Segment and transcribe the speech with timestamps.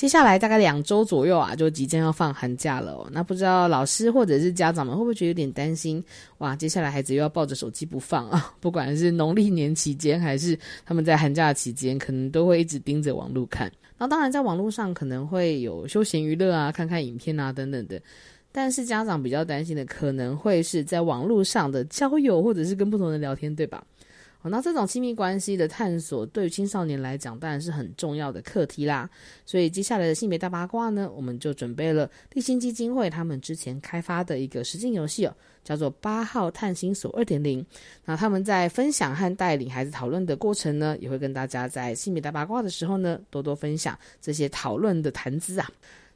[0.00, 3.06] 接下来大概两周左右啊，就即将要放寒假了。
[3.12, 6.02] 那不知道老师或者是家长们会不会觉得有点担心？
[6.38, 8.50] 哇，接下来孩子又要抱着手机不放啊！
[8.60, 13.70] 不管是农历年期间，还是他们在寒假期间，可能都会一直盯着网络看。
[13.98, 18.00] 那当然，在网络上可能会有休闲娱乐啊，看看影片啊等等的。
[18.50, 23.84] 但是家长比较担心的，可能会是在网络上的交友，或者是跟不同人聊天，对吧？
[24.42, 29.08] 好，那这种亲密关系的探索，对于青少年来讲，当然是很重要的课题啦。
[29.44, 37.62] 所以接下来的性别大八卦呢，我们就准备了立新基金会他们之前开发的一个实境游戏哦，叫做八号探星所二点零。
[38.06, 45.70] 那他们在分享和带领孩子讨论的过程呢，也会跟大家在性别大八卦的时候呢，多多分享这些讨论的谈资啊。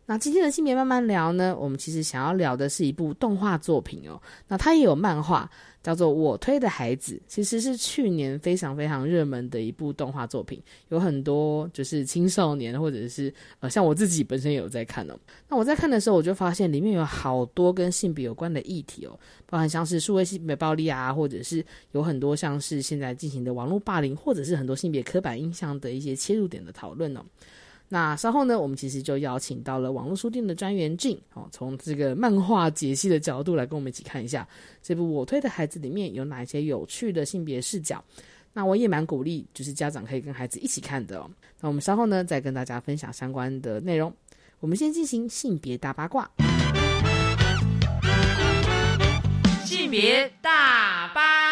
[0.06, 5.50] 那今天的性别慢慢聊呢，我们其实想要聊的是一部动画作品哦，那它也有漫画。
[5.84, 15.14] 叫做我推的孩子，其实是去年非常非常热门的一部动画作品，有很多就是青少年或者是呃像我自己本身也有在看哦。
[15.46, 27.20] 那我在看的时候，我就发现里面有好多跟性别有关的议题哦，包含像是数位性别暴力啊，或者是有很多像是现在进行的网络霸凌，或者是很多性别刻板印象的一些切入点的讨论哦。
[27.94, 34.44] 那稍后呢，我们其实就邀请到了网络书店的专员静，哦，从这个漫画解析的角度来跟我们一起看一下
[34.82, 38.02] 这部我推的孩子里面有哪一些有趣的性别视角。
[38.52, 41.30] 那我也蛮鼓励，就是家长可以跟孩子一起看的哦。
[41.60, 44.12] 那我们稍后呢，再跟大家分享相关的内容。
[44.58, 46.28] 我们先进行性别大八卦，
[49.64, 51.43] 性别大八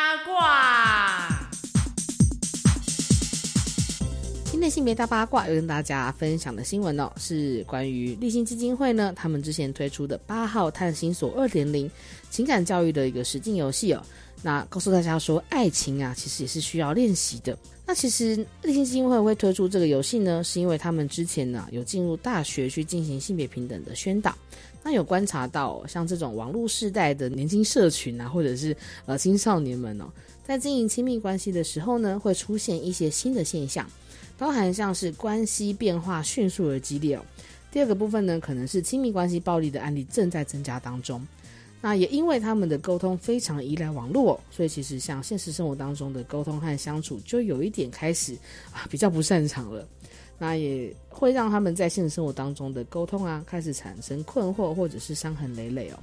[4.62, 11.90] 今天性别大八卦要跟大家分享的新闻哦，是关于立新基金会呢，他们之前推出的八号探心所二点零
[12.30, 14.00] 情感教育的一个实境游戏哦。
[14.40, 17.58] 那告诉大家说，爱情啊，其实也是需要练习的。
[17.84, 24.32] 那其实立新基金会会推出这个游戏呢，是因为他们之前呢有进入大学去进行性别平等的宣导。
[24.84, 30.04] 那有观察到，像这种网络世代的年轻社群啊，或者是呃青少年们哦，
[30.44, 33.84] 在经营亲密关系的时候呢，会出现一些新的现象。
[34.38, 37.24] 包含像是关系变化迅速而激烈哦。
[37.70, 41.26] 第二个部分呢，可能是亲密关系暴力的案例正在增加当中。
[41.80, 48.34] 那也因为他们的沟通非常依赖网络，所以其实像现实生活当中的沟通和相处，就有一点开始
[48.72, 49.88] 啊比较不擅长了。
[50.38, 55.98] 那也会让他们在现实生活当中的沟通啊，开始产生困惑或者是伤痕累累哦。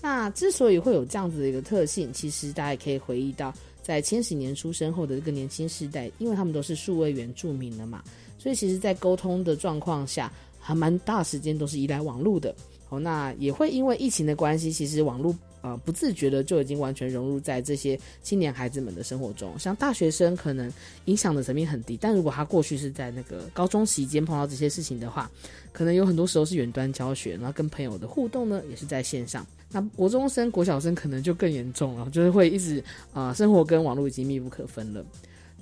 [0.00, 3.52] 那之所以会有这样子的一个特性，其实大家也可以回忆到。
[3.88, 8.04] 在千禧年出生后的这个年轻世代，因为他们都是数位原住民了嘛，
[8.38, 12.54] 所以其实，在沟通的状况下，还蛮大时间都是依赖网络的。
[12.90, 19.58] 哦，那也会因为疫情的关系，其实网络呃不自觉的就已经完全融入在这些青年孩子们的生活中。
[19.58, 20.72] 像大学生可能
[21.06, 25.30] 影响的层面很低，但如果他过去是在那个高中期间碰到这些事情的话，
[25.72, 29.46] 可能有很多时候是远端教学，然后跟朋友的互动呢也是在线上。
[29.70, 32.82] 那国中生、国小生可能就更严重了，就是会一直
[33.12, 35.04] 啊，生活跟网络已经密不可分了。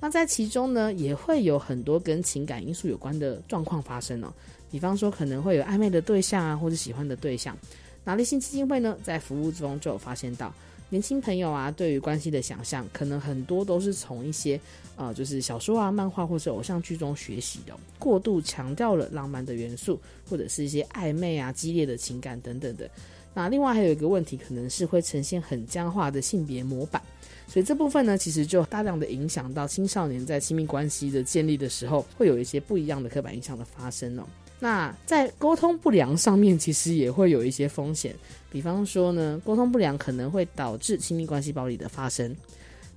[0.01, 4.33] 那在其中呢，也会有很多跟情感因素有关的状况发生哦。
[4.71, 7.57] 比方说，可能会有暧昧的对象啊，或者喜欢的对象。
[8.07, 10.55] 那立信基金会呢，在服务中就有发现到，
[10.91, 14.59] 年轻朋友啊，对于关系的想象，可能很多都是从一些
[14.95, 20.01] 呃，就是小说啊、漫画或者偶像剧中学习的，过度强调了浪漫的元素，
[20.31, 22.89] 或者是一些暧昧啊、激烈的情感等等的。
[23.35, 27.03] 那另外还有一个问题，可能是会呈现很僵化的性别模板，
[27.49, 34.23] 所以这部分呢，其实就大量的影响到青少年在亲密关系的建立的时候，会有一些不一样的刻板印象的发生哦。
[34.59, 38.15] 那在沟通不良上面，其实也会有一些风险，
[38.51, 42.35] 比方说呢，沟通不良可能会导致亲密关系暴力的发生。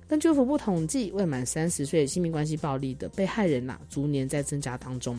[0.08, 5.16] 根据福部统计，未满三十岁亲密关系暴力的被害人呐，逐年在增加当中。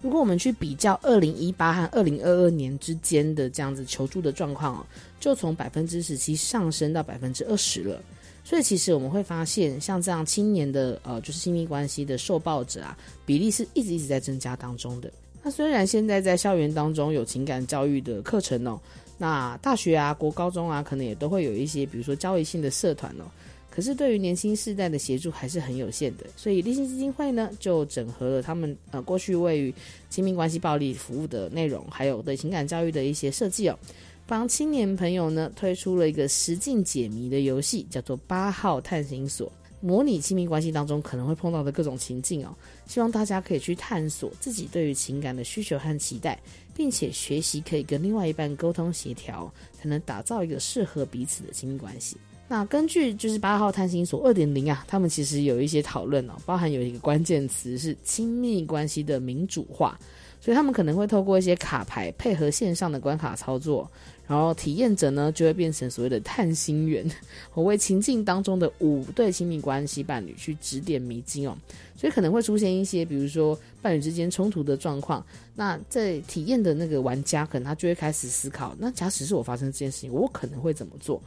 [0.00, 4.86] 如果我们去比较二零一八和二零二二年之间的这样子求助的状况哦，
[5.18, 8.00] 就从百分之十七上升到百分之二十了。
[8.44, 12.96] 所以其实我们会发现，像这样青年的呃，就是亲密关系的受暴者啊，
[13.26, 15.12] 比例是一直一直在增加当中的。
[15.50, 18.78] 虽然现在在校园当中有情感教育的课程哦，
[19.16, 23.24] 那大学啊、国高中啊，可能也都会有一些，比如说交易性的社团哦。
[23.70, 26.26] 可是对于年轻世代的协助还是很有限的。
[26.36, 29.72] 所以立信基金会呢，就整合了他们呃过去位于
[30.10, 33.78] 亲密关系暴力服务的内容，还有对情感教育的一些设计哦，
[34.26, 39.52] 帮青年朋友呢推出了一个实境解谜的游戏，叫做八号探险所。
[39.80, 42.54] 模拟亲密关系当中可能会碰到的各种情境哦，
[42.86, 46.38] 希望大家可以去探索自己对于情感的需求和期待，
[46.74, 52.16] 并且学习可以跟另外一半沟通协调，才能打造一个适合彼此的亲密关系。
[52.50, 59.98] 那根据就是八号探险所二点零啊，他们其实有一些讨论哦，包含有一个关键词是亲密关系的民主化，
[60.40, 63.88] 所以他们可能会透过一些卡牌配合线上的关卡操作。
[64.28, 67.10] 然后体验者呢，就会变成所谓的探心员，
[67.54, 71.56] 我为情境当中的五对亲密关系伴侣去指点迷津哦。
[71.96, 75.24] 所以可能会出现一些，比如说伴侣之间冲突的状况。
[75.56, 81.20] 那在体验的那个玩家，可能他就会开始思考：那假使是我发生这件事情，我可能会怎么做？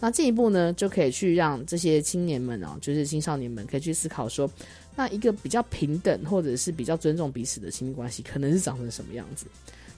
[0.00, 4.50] 那进一步呢，就可以去让这些青年们哦，就是青少年们，可以去思考说，
[4.94, 9.46] 那一个比较平等或者是比较尊重彼此的亲密关系，可能是长成什么样子？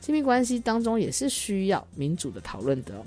[0.00, 3.02] 亲密关系当中也是需要民主的讨论的哦。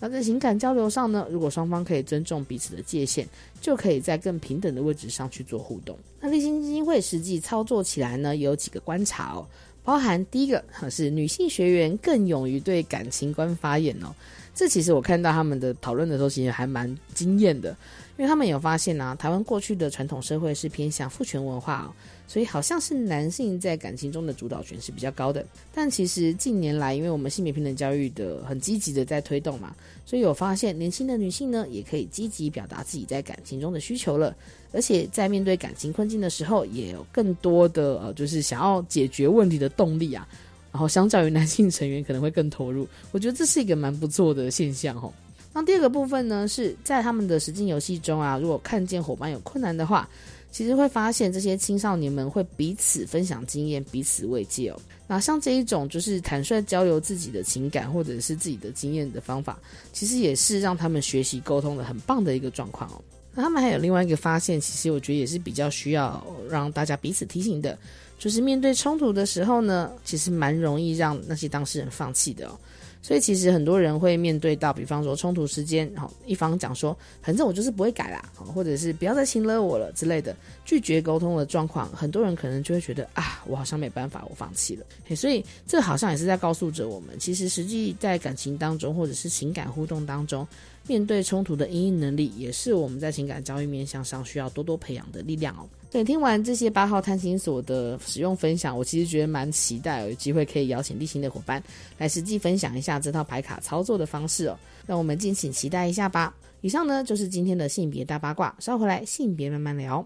[0.00, 3.26] 那在情感交流上呢，如果双方可以尊重彼此的界限，
[3.60, 5.96] 就可以在更平等的位置上去做互动。
[6.20, 9.46] 那立新基金会实际操作起来呢，有几个观察哦，
[9.82, 14.14] 包含第一个是女性学员更勇于对感情观发言哦。
[14.54, 17.70] 这其实我看到他们的讨论的时候，其实还蛮惊艳的，
[18.18, 21.88] 因为他们有发现呢，台湾过去的传统社会是偏向父权文化哦。
[22.26, 25.44] 所以好像是男性在感情中的主导权是比较高的，
[25.74, 29.76] 但其实近年来，因为我们性别平等教育的很积极的在推动嘛，
[30.06, 34.34] 所以有发现年轻的女性呢，也可以积极表达自己在感情中的需求了，
[34.72, 40.26] 而且在面对感情困境的时候，也有更多的呃，就是想要解决问题的动力啊。
[40.72, 45.12] 然后相较于男性成员可能会更投入，我觉得这是一个蛮不错的现象哦。
[45.52, 50.08] 那第二个部分呢，是在他们的实际游戏中啊，如果看见伙伴有困难的话。
[50.54, 54.80] 其实会发现，这些青少年们会彼此分享经验，彼此慰藉哦。
[55.08, 59.58] 那像这一种就是坦率交流自己的情感或者是自己的经验的方法，
[59.92, 63.02] 其实也是让他们学习沟通的很棒的一个状况哦。
[63.34, 67.76] 那他们还有另外一个发现，其实我觉得也是比较需要让大家彼此提醒的，
[68.16, 72.56] 就是面对冲突的时候呢，其实蛮容易让那些当事人放弃的哦。
[73.04, 80.34] 所以其实很多人会面对到，比方说冲突时间，好一方讲说，反正我就是不会改啦，或者是不要再亲了我了之类的，
[80.64, 84.86] 拒绝沟通的状况，很多人可能就会觉得啊，我好像没办法，我放弃了。
[85.14, 90.48] 所以这好像也是在告诉着我们，其实实际在感情当中，或者是情感互动当中。
[90.86, 95.68] 面对冲突的应应能力，也是我们在情感交易面向上需要多多培养的力量哦。
[95.90, 101.62] 对，听完这些八号探险所的使用分享，我其实觉得蛮期待有机会可以邀请立新的伙伴
[101.96, 104.58] 来实际分享一下这套牌卡操作的方式哦。
[104.86, 106.34] 让我们敬请期待一下吧。
[106.60, 110.04] 以上呢就是今天的性别大八卦，稍回来性别慢慢聊。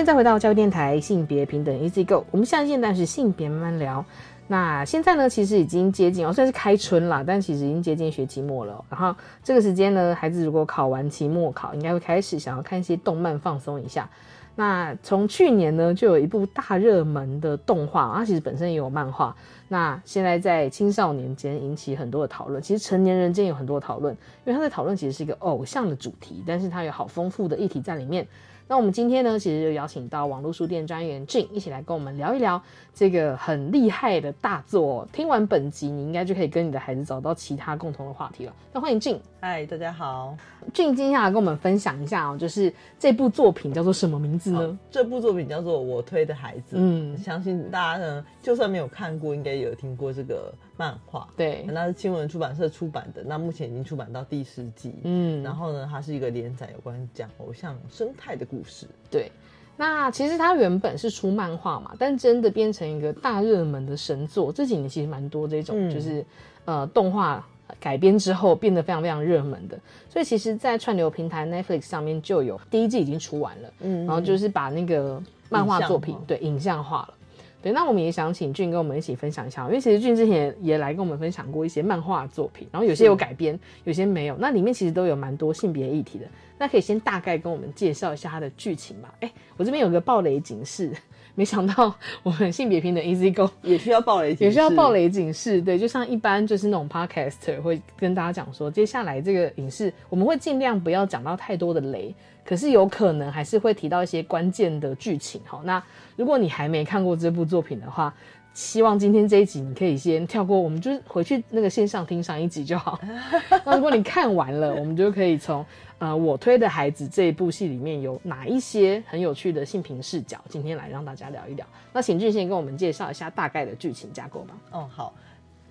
[0.00, 2.24] 迎再回到教育电台性别平等 Easy Go。
[2.30, 4.02] 我们现在现在是性别慢慢聊。
[4.46, 8.82] 那现在呢，其实已经接近哦，虽然是开春啦，但其实已经接近学期末了。
[8.88, 9.14] 然后
[9.44, 14.08] 这个时间呢，孩子如果考完期末考，应该会开始想要看一些动漫放松一下。
[14.56, 19.36] 那从去年呢，就有一部大热门的动画，它其实本身也有漫画。
[19.68, 28.26] 那现在在青少年间引起很多的讨论，其实成年人间有很多讨论，因为他在讨论其实是一个偶像的主题，但是它有好丰富的议题在里面。
[28.70, 32.62] 那我们今天呢，其实就邀请到网络书店专员俊一起来跟我们聊一聊
[32.94, 35.04] 这个很厉害的大作。
[35.12, 38.54] 听完本集，你应该就可以跟你的孩子找到其他共同的话题了。
[38.72, 40.36] 那欢迎俊，嗨，大家好。
[40.72, 44.78] 俊接下来跟我们分享一下哦，就是这部作品叫做什么名字呢？
[44.88, 46.76] 这部作品叫做《我推的孩子》。
[46.78, 51.28] 嗯，相信大家呢，就算没有看过，应该有听过这个漫画。
[51.36, 54.94] 对，那是新闻出版社出版的，那目前已经出版到第十季。
[55.04, 58.86] 嗯，然后呢，它是一个连载有关讲偶像生态的故事。
[59.10, 59.30] 对，
[59.76, 66.24] 那其实它原本是出漫画嘛，但真的变成一个大热门的神作，这几年其实蛮多这种，就是
[66.64, 67.46] 呃动画。
[67.78, 77.14] 改编之后变得非常非常热门的，所以其实，在串流平台 Netflix 上面就有第一季已经出完了，嗯，然后就是把那个漫画作品，对，影像化了。
[77.62, 86.26] 对，那我们也想请俊跟我们一起分享一下，因为其实俊之前也来跟我们分享过一些漫画作品，然后有些有改编，有些没有，那里面其实都有蛮多性别议题的。
[86.58, 89.14] 那可以先大概跟我们介绍一下它的剧情吧。
[89.20, 90.92] 哎，我这边有个暴雷警示。
[91.36, 95.62] 没想到我们性别平等 Easy Go 也需要暴雷，也需要暴雷警示。
[95.62, 102.14] 对，就像一般就是那种 Podcaster 会跟大家讲说，接下来这个影视我们会尽量不要讲到太多的雷，
[102.50, 105.40] 可是有可能还是会提到一些关键的剧情。
[105.44, 105.80] 好，那
[106.16, 108.12] 如果你还没看过这部作品的话，
[108.52, 112.98] 希望今天这一集你可以先跳过，我们就是回去那个线上听上一集就好。
[113.64, 115.64] 那如果你看完了，我们就可以从。
[116.00, 120.40] 呃，我推的孩子这一部戏里面有哪一些很有趣的性平视角？
[120.48, 121.66] 今天来让大家聊一聊。
[121.92, 124.56] 那请俊先跟我们介绍一下大概的剧情架构吧。
[124.72, 125.14] 哦，好。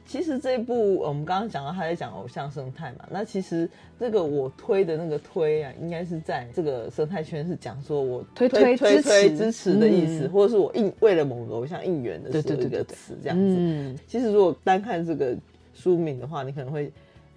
[0.10, 13.56] 其实这一部我们刚刚讲到他在讲偶像生态嘛，那其实这个我推的那个推啊，应该是在这个生态圈是讲说我推推推推支持的意思，或者是我应为了某个偶像应援的时候一个词这样子。
[13.56, 15.38] 嗯，其实如果单看这个
[15.76, 16.92] 书名的话，你可能会。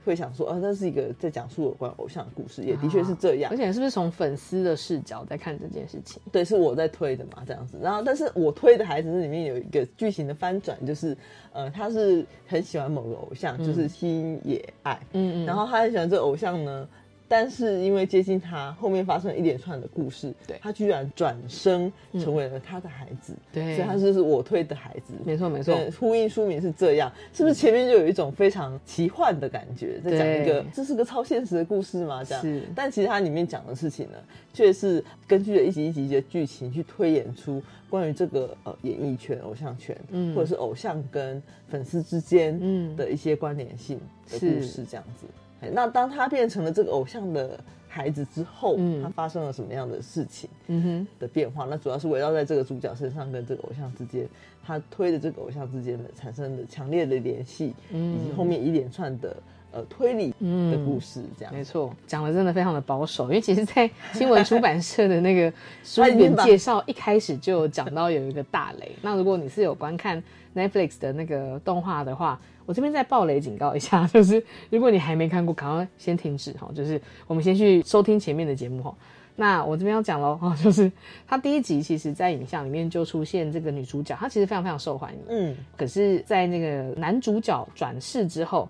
[0.04, 3.50] 会想说，啊，那是一个在讲述有关偶像的故事，也的确是这样。
[3.50, 6.20] 而且是不是从粉丝的视角在看这件事情？
[6.30, 7.78] 对，是我在推的嘛，这样子。
[7.82, 11.16] 然后，但是我推的孩子里面有一个剧情的翻转，就是，
[11.52, 14.98] 呃，他是很喜欢某个偶像，就是星野爱。
[15.12, 15.46] 嗯嗯。
[15.46, 16.88] 然后他很喜欢这个偶像呢。
[17.32, 32.22] 但是因为接近他，后面发生了一连串的故事，对，他居然转生成为了他的孩子，对，所以他就是我推的孩子，没错没错，呼应书名是这样，是不是前面就有一种非常奇幻的感觉，在讲一个这是个超现实的故事吗？
[32.22, 34.18] 这样，是，但其实它里面讲的事情呢，
[34.52, 42.94] 却是根据了一集一集的剧情去推演出关于这个呃演艺圈、偶像圈，嗯，或者是偶像跟粉丝之间嗯。
[42.94, 43.98] 的一些关联性
[44.30, 45.26] 的故事，这样子。
[45.72, 50.48] 那当他变成了这个偶像的孩子之后，他发生了什么样的事情？
[50.66, 54.26] 嗯哼，的变化，那主要是围绕在这个主角身上，跟这个偶像之间，
[54.64, 59.36] 他推的这个偶像之间的产生的强烈的联系，以及后面一连串的
[59.72, 65.52] 呃推理的故事，这样没错，讲的真的非常的保守，因为其实，在新闻出版社的那个
[65.84, 68.90] 书面介绍一开始就讲到有一个大雷。
[69.02, 70.22] 那如果你是有观看
[70.54, 72.40] Netflix 的那个动画的话。
[72.66, 76.70] 我这边再暴雷警告一下， 就是如果你还没看过，赶快先停止哈。
[76.74, 78.94] 就是我们先去收听前面的节目哈。
[79.34, 80.92] 那我这边要讲喽哈， 就是
[81.26, 85.18] 他第一集其实，在影像里面就出现这个女主角，她其实非常非常受欢迎。
[85.28, 85.56] 嗯。
[85.76, 88.68] 可是，在那个男主角转世之后，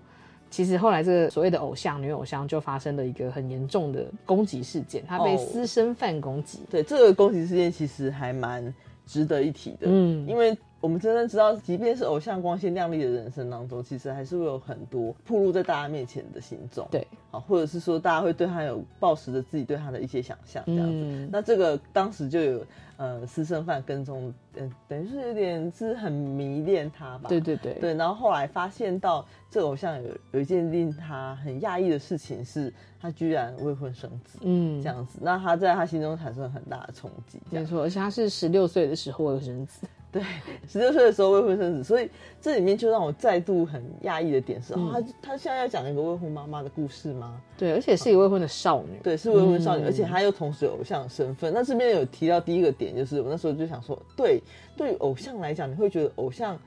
[0.49, 6.59] 其实后来这个所谓的偶像女偶像就发生了一个很严重的攻击事件，她被私生饭攻击。
[6.71, 8.73] 对，这个攻击事件其实还蛮
[9.05, 9.79] 值得一提的。
[9.81, 10.57] 嗯，因为。
[10.83, 16.85] 我们真的知道，即便是偶像光鲜亮丽的人生当中，其实还是会有很多暴露在大家面前的行踪。
[16.91, 21.29] 对，好，或者是说大家会对他有抱持着自己对他的一些想象，这样子。
[21.31, 22.65] 那这个当时就有
[22.97, 27.29] 呃私生饭跟踪，嗯，等于是有点是很迷恋他吧。
[27.29, 27.93] 对对对对。
[27.93, 34.37] 然后后来发现到这个偶像有有一件令他很讶异的事情，是他居然未婚生子。
[34.41, 37.39] 嗯，这样子，那他在他心中产生了很大的冲击。
[37.49, 39.87] 没错，而且他是十六岁的时候未婚生子。
[40.13, 40.21] 对，
[40.67, 42.07] 十六岁的时候未婚生子，所以
[42.39, 47.41] 这里面就让我再度很讶异的点是，哦，他他现在要讲一个未婚妈妈的故事吗？
[47.57, 51.51] 对，而且是一个未婚的少女，对，是未婚少女，而且她又同时有偶像的身份。
[51.51, 54.39] 那这边有提到第一个点，就是我那时候就想说，对，
[54.77, 56.57] 对于偶像来讲，你会觉得偶像。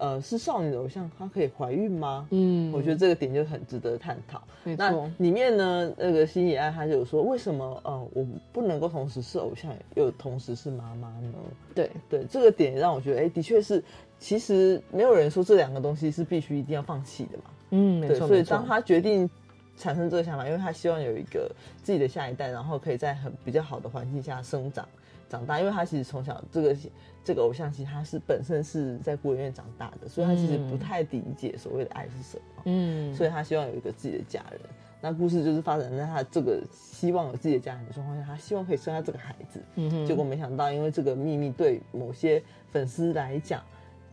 [0.00, 2.26] 呃，是少女的偶像，她可以怀孕吗？
[2.30, 4.42] 嗯，我觉得这个点就很值得探讨。
[4.64, 11.34] 那里面呢，那个新野爱她就有说，为什么呃，我不能够同时是偶像又同时是妈妈呢？
[11.74, 13.84] 对对，这个点让我觉得，哎，的确是，
[14.18, 17.44] 其实没有人说这两个东西是必须一定要放弃的嘛。
[17.68, 18.26] 嗯，没错。
[18.26, 19.28] 所以当他决定
[19.76, 21.50] 产生这个想法，因为他希望有一个
[21.82, 24.88] 自己的下一代，然后可以在很比较好的环境下生长。
[25.30, 26.76] 长大，因为他其实从小这个
[27.24, 32.62] 这个偶像，其实他是本身是在孤儿院长大的，所以他其实不太理解所谓的爱是什么。
[32.64, 34.60] 嗯，所以他希望有一个自己的家人。
[35.00, 39.58] 那故事就是发展在他这个希望有自己的家人的状况下，他希望可以生下这个孩子。
[39.76, 43.62] 嗯结果没想到，因为这个秘密对某些粉丝来讲，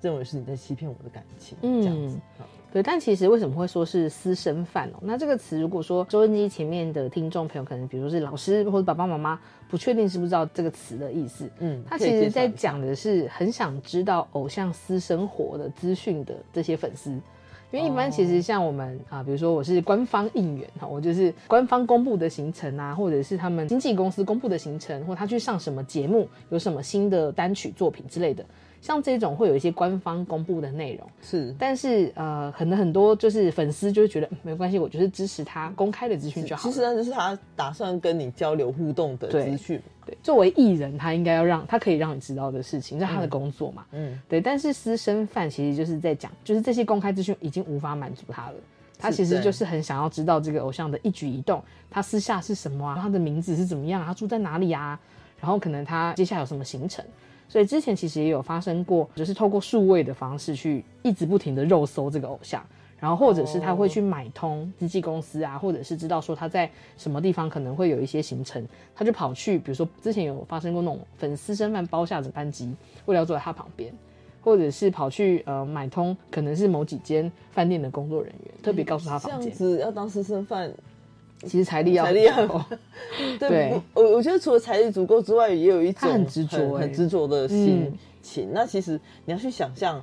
[0.02, 2.18] 认为是你在欺骗我的感情，这样子。
[2.72, 5.00] 对，但其实为什么会说是私生饭哦？
[5.02, 11.50] 那这个词，如果说收音机前面的听众朋友，可能比如说是老师或者爸爸妈妈，不确定知不知道这个词的意思。
[11.60, 17.10] 嗯，他其实在讲的是很想知道偶像私生活的资讯的这些粉丝，
[17.72, 28.46] 因为一般其实像我们啊，比如说我是官方应援哈，我就是官方公布的行程啊，或者是他们经纪公司公布的行程，或他去上什么节目，有什么新的单曲作品之类的。
[28.88, 36.70] 像这种会有一些官方公布的内容，是，但是呃，可能很多就是粉丝就会觉得、嗯没关系，我就是支持他公开的资讯就好。
[36.70, 39.82] 其实那就是他打算跟你交流互动的对资讯。
[40.06, 43.84] 对，作为艺人，他应该要让他可以让你知道的事情，这是他的工作嘛。
[43.92, 44.40] 嗯，对。
[44.40, 48.56] 但是私生饭其实就是在讲，就是这些公开资讯已经无法满足他了。
[48.98, 54.98] 他其实就是很想要知道这个偶像的一举一动，他私下是什么啊，他的名字是怎么样啊，他住在哪里啊，
[55.42, 57.04] 然后可能他接下来有什么行程。
[57.50, 62.66] 所以之前其实也有发生过，就是透过数位的方式去一直不停的肉搜这个偶像，
[63.00, 72.74] 然后或者是他会去买通经纪公司啊，或者是知道说他在什么地方可能会有一些行程，他就跑去，比如说之前有发生过那种粉丝身份包下着班机，
[73.06, 73.94] 为了要坐在他旁边，
[74.42, 80.72] 或者是跑去呃买通可能是某几间饭店的工作人员，特别告诉他房间这样，子要当私生饭，
[81.44, 82.34] 其实财力要财力要。
[82.34, 82.48] 很
[83.40, 83.82] 对对。
[83.94, 87.98] 我我我觉得除了财力足够之外，也有一种很执着欸很很执着的心嗯。
[88.22, 88.50] 情。
[88.54, 90.02] 那其实你要去想象，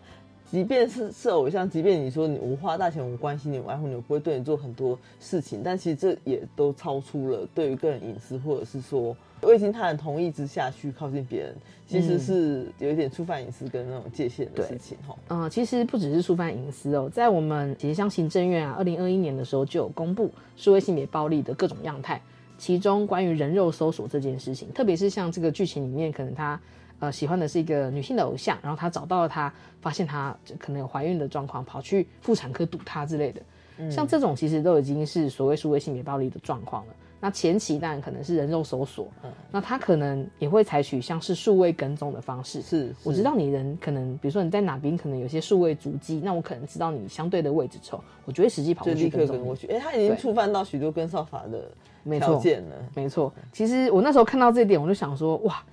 [0.50, 11.54] 即便是是偶像，即便你说你我花大钱，我关心你，我爱护你，我不会对你做很多事情，但其实这也都超出了对于个人隐私，或者是说未经他人同意之下去靠近别人，
[11.88, 15.16] 其实是有一点触犯隐私跟那种界限的事情哈。
[15.28, 22.22] 嗯，其实不只是触犯隐私哦，在我们其实像行政院啊，二零二一年的时候就有公布数位性别暴力的各种样态，
[22.58, 26.60] 其中关于人肉搜索这件事情，特别是像这个剧情里面，可能他
[27.00, 36.94] 呃喜欢的是一个女性的偶像，然后他找到了她，发现她可能有怀孕的状况，跑去妇产科堵她之类的，像这种其实都已经是所谓数位性别暴力的状况了。
[37.20, 49.56] 那前期当然可能是人肉搜索，嗯那他可能也会采取像是数位跟踪的方式，是，我知道你人可能，比如说你在哪边可能有些数位足迹，那我可能知道你相对的位置之后，我就会实际跑就过去跟踪你。
[49.56, 49.66] 去。
[49.68, 52.76] 哎、他已经对触犯到许多跟少法的条件了。
[52.94, 55.64] 没错，其实我那时候看到这一点，我就想说，哇，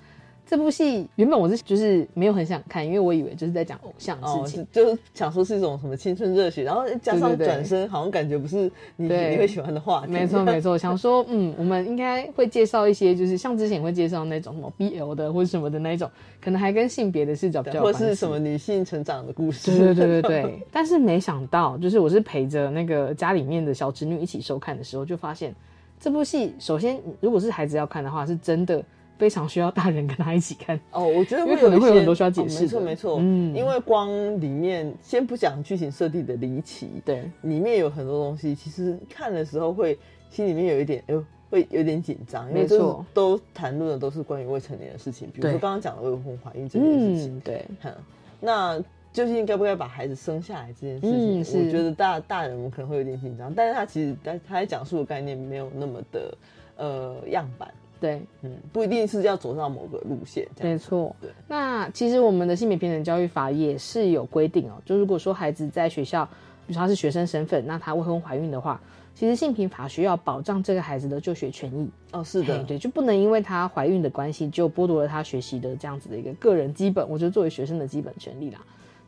[0.52, 4.60] 这部戏原本我是就是没有很想看，因为我以为就是在讲偶像的哦，事情。
[4.60, 10.12] 是就是想说是一种什么青春热血，然后加上转身，好像感觉不是你对你会喜欢的话题。
[10.12, 18.10] 没错没错，想说，嗯，我们应该会介绍一些，就是像之前会介绍那种什么 BL 的或者什么的那一种，可能还跟性别的视角比较有或关系。
[18.10, 19.72] 是什么女性成长的故事。
[19.72, 25.56] 对对对对对， 但是没想到，就是我是陪着那个家里面的小侄女一起收看的时候，就发现
[25.98, 28.84] 这部戏，首先如果是孩子要看的话，是真的
[29.22, 30.80] 非常需要大人跟他一起看。
[30.90, 34.10] 哦，我觉得因为会有可能会有很多需要解释哦没错没错，嗯因为光
[34.42, 39.96] 里面先不讲剧情设定的离奇，对，里面有很多东西，其实看的时候会
[40.32, 41.24] 心里面有一点，哎呦。
[41.52, 47.36] 会有点紧张，因为这没错都谈论的都是关于未成年的事情，比如说刚刚讲的未婚怀孕这件事情。
[47.36, 47.92] 嗯，对，哼，
[48.40, 48.80] 那
[49.12, 51.02] 究竟该不该把孩子生下来这件事
[51.44, 56.38] 情，嗯我觉得大大人们可能会有点紧张，但是他其实他他在讲述的概念没有那么的
[56.78, 57.70] 呃样板，
[58.02, 60.48] 对，嗯，不一定是要走上某个路线。
[60.60, 61.30] 没错对。
[61.48, 66.26] 那其实我们的性别平等教育法也是有规定哦，就如果说孩子在学校，
[66.66, 68.82] 比如说他是学生身份，那他未婚怀孕的话，
[69.14, 71.88] 其实性平法需要保障这个孩子的就学权益。
[72.12, 78.60] 哦，是的嘿，对，就不能因为她怀孕的关系，就剥夺了她学习的这样子的一个个人基本，我觉得作为学生的基本权利啦。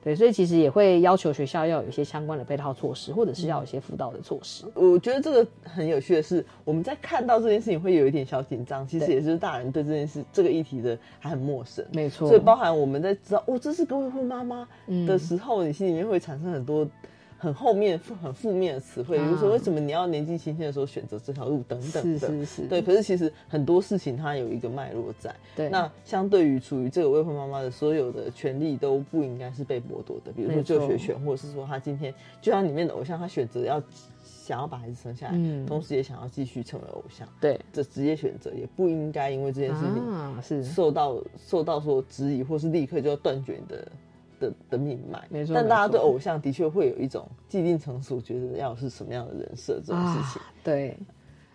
[0.04, 4.66] 对，所以其实也会要求学校要有一些相关的配套措施，或者是要有一些辅导的措施。
[4.74, 11.86] 我觉得这个很有趣的是，我们在看到这件事情会有一点小紧张，其实也就是大人对这件事这个议题的还很陌生。
[11.94, 16.86] 没错，所以包含我们在知道哦，这是个未婚妈妈嗯的时候，你心里面会产生很多
[17.44, 22.28] 很后面负很负面的词汇，比如说啊为什么你要年纪轻轻的时候选择这条路等等是的。
[22.30, 25.36] 是是，对，可是其实很多事情它有一个脉络在。
[25.54, 25.68] 对。
[25.70, 33.84] 那相对于处于这个未婚妈妈的所有的权利都不应该是被剥夺的，比如说就学权，或者是说她今天就像里面的偶像，她选择要
[34.24, 35.66] 想要把孩子生下来，嗯。
[35.66, 37.60] 同时也想要继续成为偶像，对。
[37.74, 40.64] 这职业选择也不应该因为这件事情啊，是。
[40.64, 43.86] 受到受到说质疑，或是立刻就要断绝你的
[44.44, 45.22] 的的命脉。
[45.30, 50.42] 没错但大家对偶像的确会有一种既定成熟，觉得要是什么样的人设这种事情。
[50.42, 50.52] 啊。
[50.64, 50.98] 对，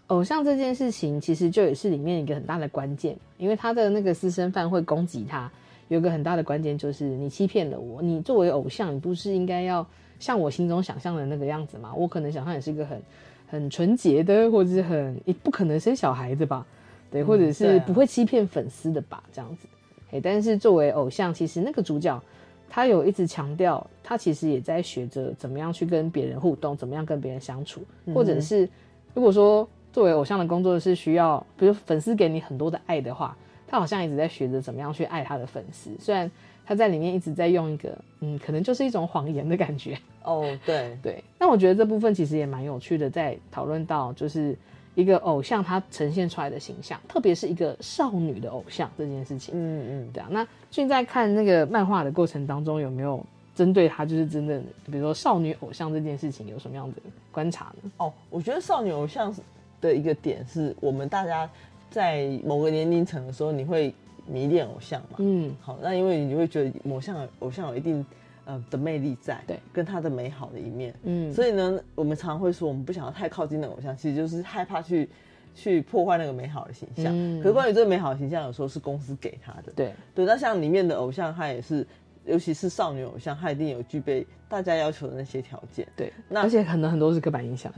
[0.08, 5.50] 偶像这件事情其实就也是里面一个很大的关键，因为他的那个私生饭会攻击他，
[5.88, 8.00] 有一个很大的关键就是你欺骗了我。
[8.00, 9.86] 你作为偶像，你不是应该要
[10.18, 11.94] 像我心中想象的那个样子吗？
[11.94, 13.02] 我可能想象也是一个很
[13.46, 16.66] 很纯洁的，或者是很你不可能生小孩的吧？
[17.10, 19.22] 对，或者是啊不会欺骗粉丝的吧？
[19.32, 19.66] 这样子。
[20.10, 22.22] 哎，但是作为偶像，其实那个主角
[22.70, 27.82] 他有一直强调，他其实也在学着怎么样去跟别人互动，怎么样跟别人相处，
[28.14, 28.68] 或者是
[29.14, 35.90] 如果说作为偶像的工作是需要，比如粉丝给你很多的爱的话，他好像一直在学着怎么样去爱他的粉丝。
[35.98, 36.30] 虽然
[36.64, 39.98] 他在里面一直在用一个，嗯，可能就是一种谎言的感觉。
[40.22, 44.54] 哦，对， 对，那我觉得这部分其实也蛮有趣的，在讨论到就是
[44.98, 49.54] 一个偶像他呈现出来的形象，特别是一个少女的偶像这件事情。
[49.56, 50.26] 嗯嗯，对啊。
[50.28, 56.96] 那俊在看那个漫画的过程当中，有没有针对他就是真的，比如说少女偶像这件事情，有什么样的
[57.30, 57.92] 观察呢？
[57.98, 59.32] 哦，我觉得少女偶像
[59.80, 61.48] 的一个点是我们大家
[61.92, 63.94] 在某个年龄层的时候，你会
[64.26, 65.18] 迷恋偶像嘛？
[65.18, 68.04] 嗯，好，那因为你会觉得某像偶像有一定
[68.48, 75.06] 呃的魅力在，对，跟他的美好的一面，嗯所以呢，我们常会说我们不想要太靠近那个偶像，其实就是害怕去
[75.54, 77.12] 去破坏那个美好的形象。
[77.12, 80.24] 嗯可是关于这个美好的形象，有时候是公司给他的，对，对。
[80.24, 81.86] 那像里面的偶像，他也是，
[82.24, 87.70] 尤其是少女偶像，他一定有具备大家要求的那些条件，对，那而且可能很多是刻板印象。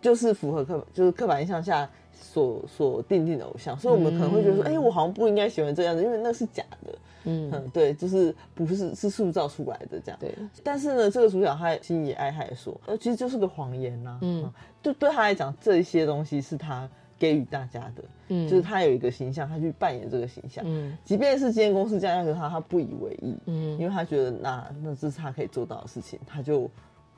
[0.00, 6.92] 就是符合刻就是刻板印象下所所定定的偶像，所以我们可能会觉得说，哎、我好像不应该喜欢这样子，因为那是假的。
[7.24, 10.18] 嗯，嗯，对，就是不是是塑造出来的这样。
[10.20, 14.42] 对，但是呢，这个主角他心也爱，他也说，呃，其实就是个谎言呐、嗯。
[14.44, 18.48] 嗯，就对他来讲，这些东西是他给予大家的，嗯。
[18.48, 20.64] 就是他有一个形象，他去扮演这个形象。
[20.66, 20.96] 嗯。
[21.04, 23.78] 即便是今天公司这样要求他，他不以为意，嗯。
[23.78, 26.68] 因为他觉得那那这是他可以做到的事情，他就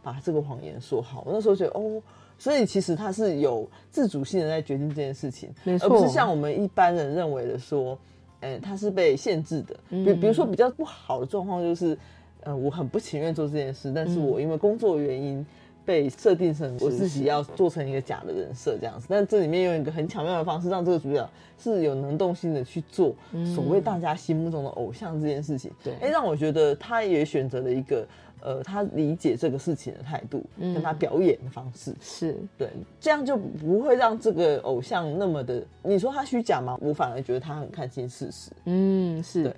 [0.03, 1.23] 把这个谎言说好。
[1.27, 2.03] 我那时候觉得哦，
[2.39, 7.99] 所以其实他是有自主性的在决定这件事情，没错而不是像我们一般人认为的说，
[8.45, 9.75] 呃，他是被限制的。
[9.89, 11.97] 嗯比比如说比较不好的状况就是，
[12.43, 15.45] 呃，我很不情愿做这件事，但是嗯我因为工作原因。
[15.85, 23.15] 被设定成我自己要做成一个假的人设这样子，但这里面用一个很巧妙的方式，让这个主角是有能动性的去做
[23.55, 25.71] 所谓大家心目中的偶像这件事情。
[25.83, 28.07] 对哎，让我觉得他也选择了一个
[28.41, 31.95] 呃，他理解这个事情的态度，跟他表演的方式。
[32.01, 32.69] 是，对，
[33.01, 35.63] 这样就不会让这个偶像那么的。
[35.83, 36.79] 你说他虚假吗？
[36.81, 38.51] 我反而觉得他很看清事实。
[38.67, 39.55] 嗯，是对。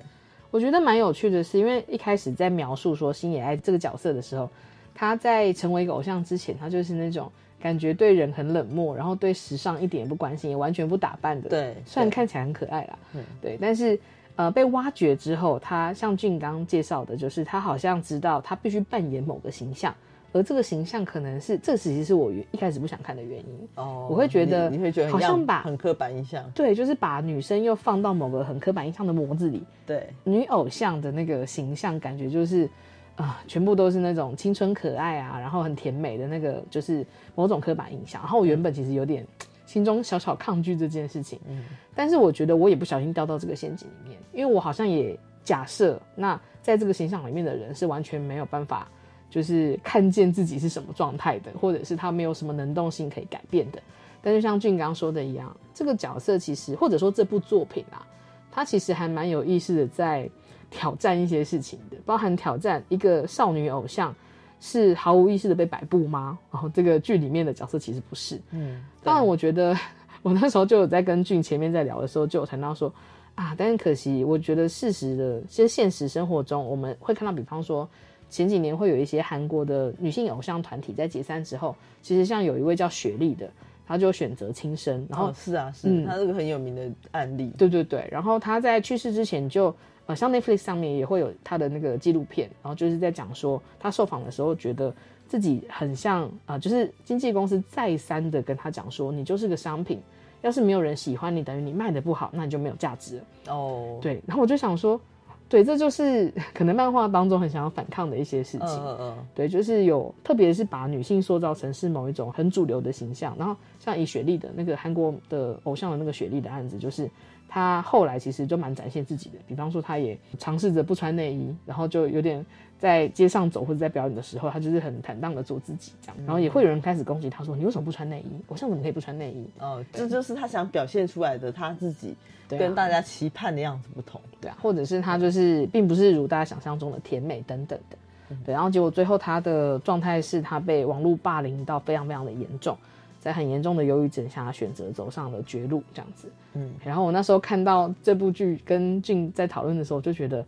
[0.52, 4.48] 我觉得蛮有趣的是，因为一开始在描述说星野爱这个角色的时候，
[4.96, 7.30] 他在成为一个偶像之前，他就是那种
[7.60, 11.48] 感觉对人很冷漠，然后对时尚一点也不关心，也完全不打扮的。
[11.48, 13.98] 对虽然看起来很可爱啦，嗯对，但是
[14.34, 19.94] 呃被挖掘之后，他像俊刚介绍的，就是他好像知道他必须扮演某个形象。
[20.32, 23.68] 而这个形象可能是，这其实是我原一开始不想看的原因。
[23.76, 26.44] 哦我会觉得你你会觉得好像把很刻板印象。
[26.54, 32.68] 对，就是把女生又放到某个很刻板印象的模子里，对，女偶像的那个形象，感觉就是
[33.16, 38.20] 啊、全部都是那种青春可爱啊，然后很甜美的那个，就是某种刻板印象。
[38.20, 39.26] 然后我原本其实有点
[39.64, 48.86] 心中小小抗拒这件事情，嗯但是我觉得我也不小心掉到这个陷阱里面，因为我好像也假设，那在这个形象里面的人是完全没有办法，
[49.30, 53.82] 就是看见自己是什么状态的，或者是他没有什么能动性可以改变的。
[54.20, 58.06] 但就像俊刚说的一样，这个角色其实，或者说这部作品啊，
[58.50, 60.28] 它其实还蛮有意思的在
[60.70, 64.14] 挑战一些事情的，包含挑战一个少女偶像
[64.60, 66.38] 是毫无意识的被摆布吗？
[66.50, 69.76] 然后这个剧里面的角色其实不是，嗯，当然，我觉得
[70.22, 72.92] 我那时候就有在跟俊前面在聊的时候，就有谈到说
[73.34, 77.88] 啊，但是可惜，我觉得事实的，其实现实生活中我们会看到，比方说
[78.28, 83.48] 前几年会有一些韩国的女性偶像团体在解散之后，其实像有一位叫雪莉的，
[83.86, 86.04] 她就选择轻生，然后哦，是啊，是、嗯。
[86.06, 87.52] 他这个很有名的案例。
[87.58, 89.72] 对对对，然后她在去世之前就
[90.06, 94.94] 呃，像 Netflix 上面也会有他的那个纪录片，然后就是在讲说他受访的时候觉得
[95.26, 100.00] 自己很像啊、呃就是经纪公司再三的跟他讲说，你就是个商品，
[100.42, 103.24] 要是没有人喜欢你，等于你卖的不好，那你就没有价值了。
[103.52, 105.00] 哦，，对，然后我就想说，
[105.48, 108.76] 对，这就是可能漫画当中很想要反抗的一些事嗯情。
[108.84, 113.34] 嗯嗯，对，就是有，特别是把女性塑造成是某一种很主流的形象。
[113.36, 117.10] 然后像以雪莉的那个韩国的偶像的那个雪莉的案子，就是
[117.48, 119.36] 她后来其实就蛮展现自己的。
[119.46, 122.44] 比方说，他也尝试着不穿内衣，然后就有点
[122.78, 126.16] 在街上走或者在表演的时候，他就是很坦荡的做自己这样。
[126.26, 128.42] 然后也会有人开始攻击他说：“你为什么不穿内衣？
[128.48, 132.14] 偶像怎么可以不穿内衣哦，这就是他想表现出来的他自己
[132.48, 137.96] 跟大家期盼的样子不同。？”对啊，或者是他就是并不是如大家想象中的甜美等等的。
[138.44, 142.76] 对，然后结果最后他的状态是他被网络霸凌到非常非常的严重，
[143.20, 146.28] 在很严重的忧郁症下，选择走上了绝路这样子。
[146.56, 150.44] 嗯，然后我那时候看到这部剧跟俊在讨论的时候，我就觉得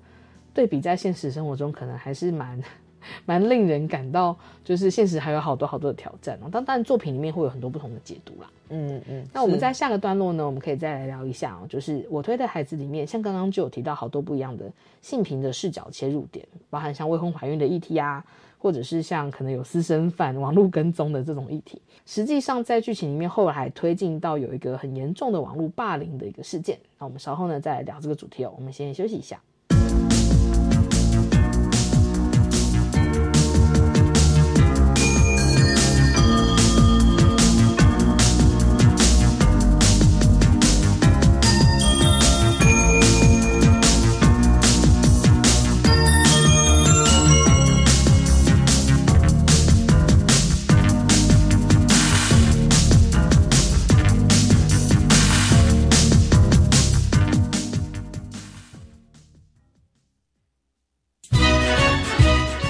[0.55, 2.61] 对比在现实生活中，可能还是蛮
[3.27, 6.49] 蛮令人感到，就是现实还有好多好多的挑战哦。
[6.51, 8.51] 但当然作品里面会有很多不同的解读啦。
[8.71, 18.23] 嗯嗯，那我们在下个段落呢，我们可以再来聊一下哦，就是我推的孩子里面，像刚刚就有提到好多不一样的性平的视角切入点，包含像未婚怀孕的议题啊，
[18.59, 21.81] 或者是像可能有私生饭、网络跟踪的这种议题。
[22.05, 26.79] 实际上在剧情里面后来推进到有一个很严重的网络霸凌的一个事件。
[26.99, 29.41] 那我们稍后呢再来聊这个主题哦，我们先休息一下。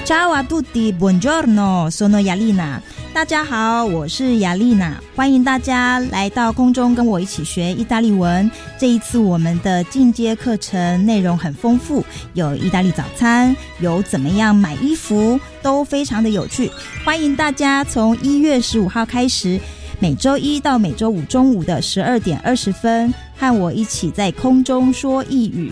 [0.09, 2.81] Ciao a tutti, buongiorno, sono Yalina。
[3.13, 8.51] 大家好，我是雅丽娜，欢迎大家来到空中跟我一起学意大利文。
[8.79, 16.71] 这一次我们的进阶课程内容很丰富，有意大利早餐，有怎么样买衣服，都非常的有趣。
[17.05, 19.61] 欢迎大家从一月十五号开始，
[20.01, 25.71] 每周一到每周五中午的十二点二十分，和我一起在空中说一语。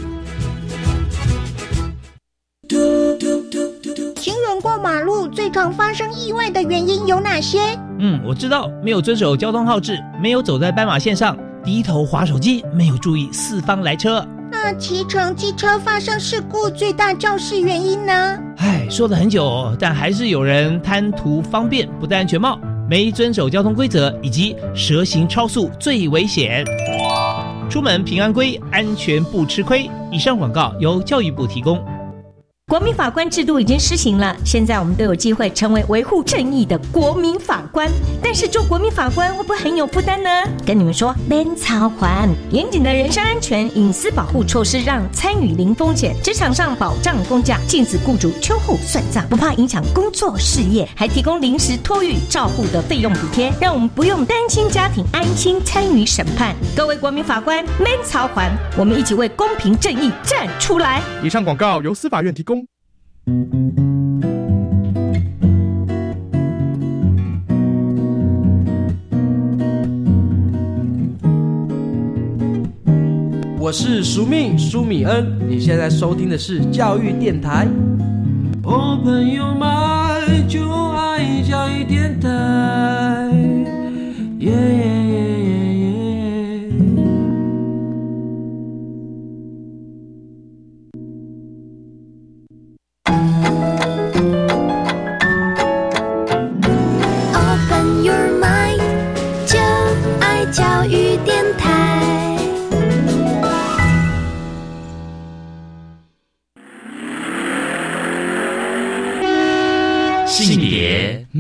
[4.87, 7.59] 马路最常发生意外的原因有哪些？
[7.99, 14.25] 嗯，我知道，没有遵守交通号志，没有走在斑马线上，低头划手机，没有注意四方来车。
[14.49, 18.39] 那骑乘机车发生事故最大肇事原因呢？
[18.59, 22.57] 唉，说了很久，但还是有人贪图方便，不戴安全帽，
[22.89, 26.65] 没遵守交通规则，以及蛇行超速最危险。
[27.69, 29.91] 出门平安归，安全不吃亏。
[30.13, 31.85] 以上广告由教育部提供。
[32.69, 37.89] 国民法官制度已经施行了，现在我们都有机会成为维护正义的国民法官。
[38.21, 40.29] 但是做国民法官会不会很有负担呢？
[40.67, 56.53] 跟你们说，免操还严谨的人身安全隐私保护措施，让参与零风险，职场上保障工价，禁止雇主秋后算账，不怕影响工作事业，还提供临时托育照护的费用补贴，让我们不用担心家庭，安心参与审判。
[56.77, 61.01] 各位国民法官，免操还，我们一起为公平正义站出来。
[61.23, 62.56] 以上广告由司法院提供。
[63.27, 63.33] 我
[73.73, 77.67] 是苏密苏米恩，你现在收听的是教育电台。
[78.63, 82.29] 我，朋友们，就爱教育电台。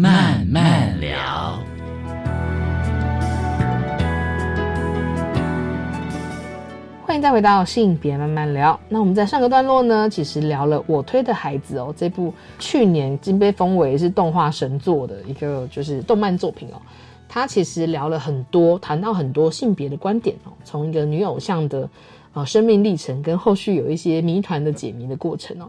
[0.06, 1.58] 慢慢聊，
[7.04, 8.78] 欢迎再回到性别慢慢聊。
[8.88, 16.80] 那我们在上个段落呢，其实聊了我推的孩子哦，这部去年金杯封为是动画神作的一个就是动漫作品哦。
[17.28, 21.90] 他其实聊了很多，谈到很多性别的观点哦，从一个女偶像的
[22.32, 25.68] 啊生命历程，跟后续有一些谜团的解谜的过程哦。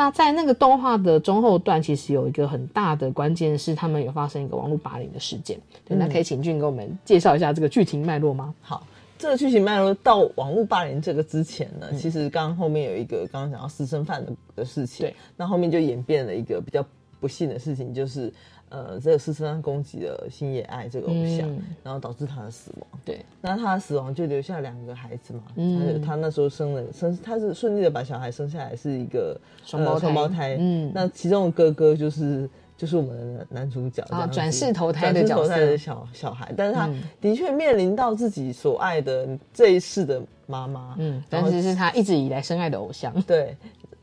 [0.00, 5.60] 那在那个动画的中后段，其实有一个很大的关键是，他们有发生一个网络霸凌的事件。
[5.84, 8.54] 对，那可以请俊给我们介绍一下这个剧情脉络吗？
[8.62, 8.86] 好，
[9.18, 16.82] 这个剧情脉络到网络霸凌这个之前呢，其实刚刚后面有一个刚刚讲到私生饭的的事情，对，那后面就演变了一个比较
[17.20, 18.32] 不幸的事情，就是。
[18.70, 21.48] 呃，这个是身上攻击了星野爱这个偶像，
[21.82, 23.00] 然后导致他的死亡。
[23.04, 25.42] 对，那他的死亡就留下两个孩子嘛。
[25.56, 30.56] 嗯，他那时候生了生，他是顺利的把小孩生下来，是一个双胞双胞胎。
[30.58, 36.88] 嗯，那其中的哥哥就是就是我们的男主角啊，转世投胎的角色的小小孩，但是他
[37.20, 40.94] 的确面临到自己所爱的这一世的妈妈。
[40.98, 43.12] 嗯，但是是他一直以来深爱的偶像。
[43.22, 43.56] 对。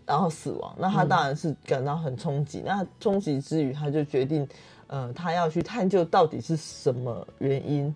[0.08, 2.64] 然后死亡，那他当然是感到很冲击。
[2.66, 4.48] 那冲击之余，他就决定，
[4.88, 7.94] 呃，他要去探究到底是什么原因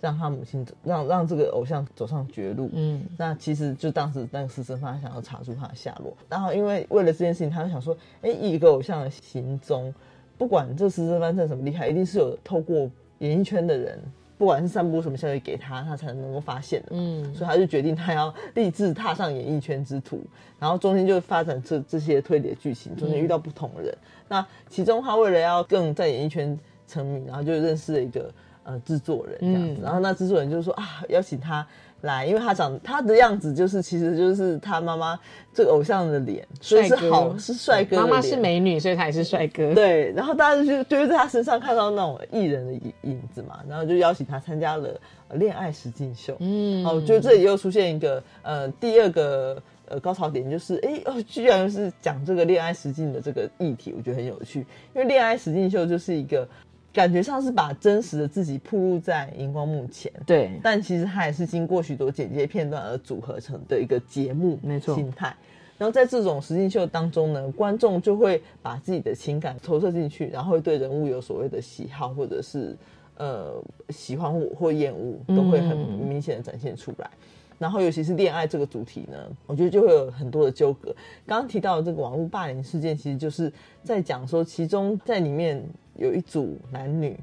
[0.00, 2.68] 让他母亲让让这个偶像走上绝路。
[2.72, 6.12] 嗯，那其实就当时那个私生饭想要查出他的下落。
[6.28, 9.94] 然后因为为了这件事情，他就想说，哎，一个偶像的行踪，
[10.36, 12.90] 不管这私生饭真什么厉害，一定是有透过
[13.20, 13.98] 演艺圈的人。
[14.36, 16.88] 不管是散播什么消息给他，他才能够发现的。
[16.90, 20.20] 嗯，所以他就决定他要立志踏上演艺圈之途，
[20.58, 23.94] 然后中间就发展这这些推理的剧情，中间遇到不同的人。
[24.28, 28.30] 那其中他为了要更在演艺圈成名，然后就认识了一个
[28.64, 31.66] 呃制作人这样子，然后那制作人就说啊，邀请他。
[32.04, 35.18] 来，因为他长他的样子就是，其实就是他妈妈
[35.52, 37.96] 这个偶像的脸，所以是好是帅哥。
[37.96, 39.74] 妈妈是美女，所以他也是帅哥。
[39.74, 45.00] 对，然后大家就就会在他身上看到那种艺人的影影子嘛，然后就邀请他参加了
[45.32, 46.36] 恋爱实境秀。
[46.40, 54.60] 嗯，哦，就这里又出现一个呃第二个呃高潮点，就是哎哦，居然是讲这个恋爱实境的这个议题，我觉得很有趣，
[54.94, 56.46] 因为恋爱实境秀就是一个。
[56.94, 64.94] 感觉上是把真实的自己铺露在荧光幕前，对，但其实它也是经过许多剪接片段而组合成的一个节目，没错。
[64.94, 65.34] 心态，
[65.76, 72.76] 然后在这种实境秀当中呢，观众就会把自己的情感投射进去，然后会对人物有所谓的喜好，或者是
[73.16, 77.10] 呃喜欢或或厌恶，都会很明显的展现出来。
[77.58, 80.94] 然后尤其是恋爱这个主题呢，我觉得就会有很多的纠葛。
[81.26, 83.52] 刚刚提到的这个网络霸凌事件，其实就是
[83.82, 85.62] 在讲说，其中在里面
[85.96, 87.18] 有一组男女。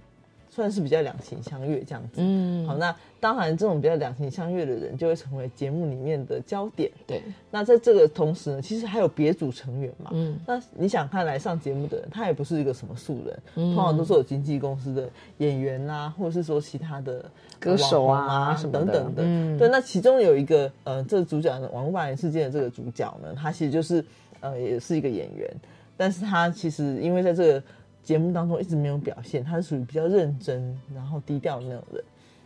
[0.54, 7.24] 算是比较两情相悦这样子，嗯，好，那当然这种比较两情相悦的人就会成为节目里面的焦点，对。
[7.50, 13.40] 那在这个同时呢，其实还有别组成员嘛，嗯，那你想看来上节目的人，他也不是一个什么素人，
[13.74, 17.24] 通常都是有经纪公司的演员啦，或者是说其他的
[17.58, 19.70] 歌手啊什么等等的，嗯，对。
[19.70, 24.04] 那其中有一个呃，这个主角网络霸凌事件的这个主角呢，他其实就是
[24.42, 25.50] 呃，也是一个演员，
[25.96, 27.64] 但是他其实因为在这个。
[28.04, 32.04] 节目当中一直没有表现，他是属于比较认真，然后低调的那种人，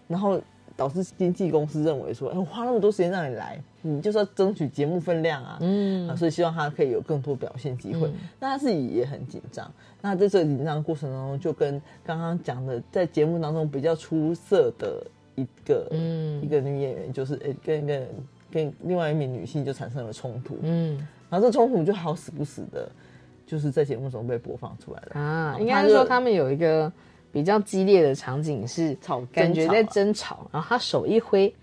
[0.08, 0.40] 然后
[0.76, 8.12] 导致经纪公司认为说，哎，我花那么多时间让你来，你就是要争取节目分量啊，嗯，啊，所以希望他可以有更多表现机会。
[8.40, 15.02] 那他自己也很紧张，那在这个紧张过程当中，就跟刚刚讲的，在节目当中比较出色的
[15.36, 18.08] 一个，嗯，一个女演员，就是哎，跟一个
[18.52, 20.98] 跟另外一名女性就产生了冲突，嗯，
[21.30, 22.92] 然后这冲突就好死不死的。
[23.46, 26.92] 就是在节目中被播放出来的啊，应该是说他们有一个
[27.32, 31.54] 比较激烈的场景是吵，感觉在争吵，然后他手一挥，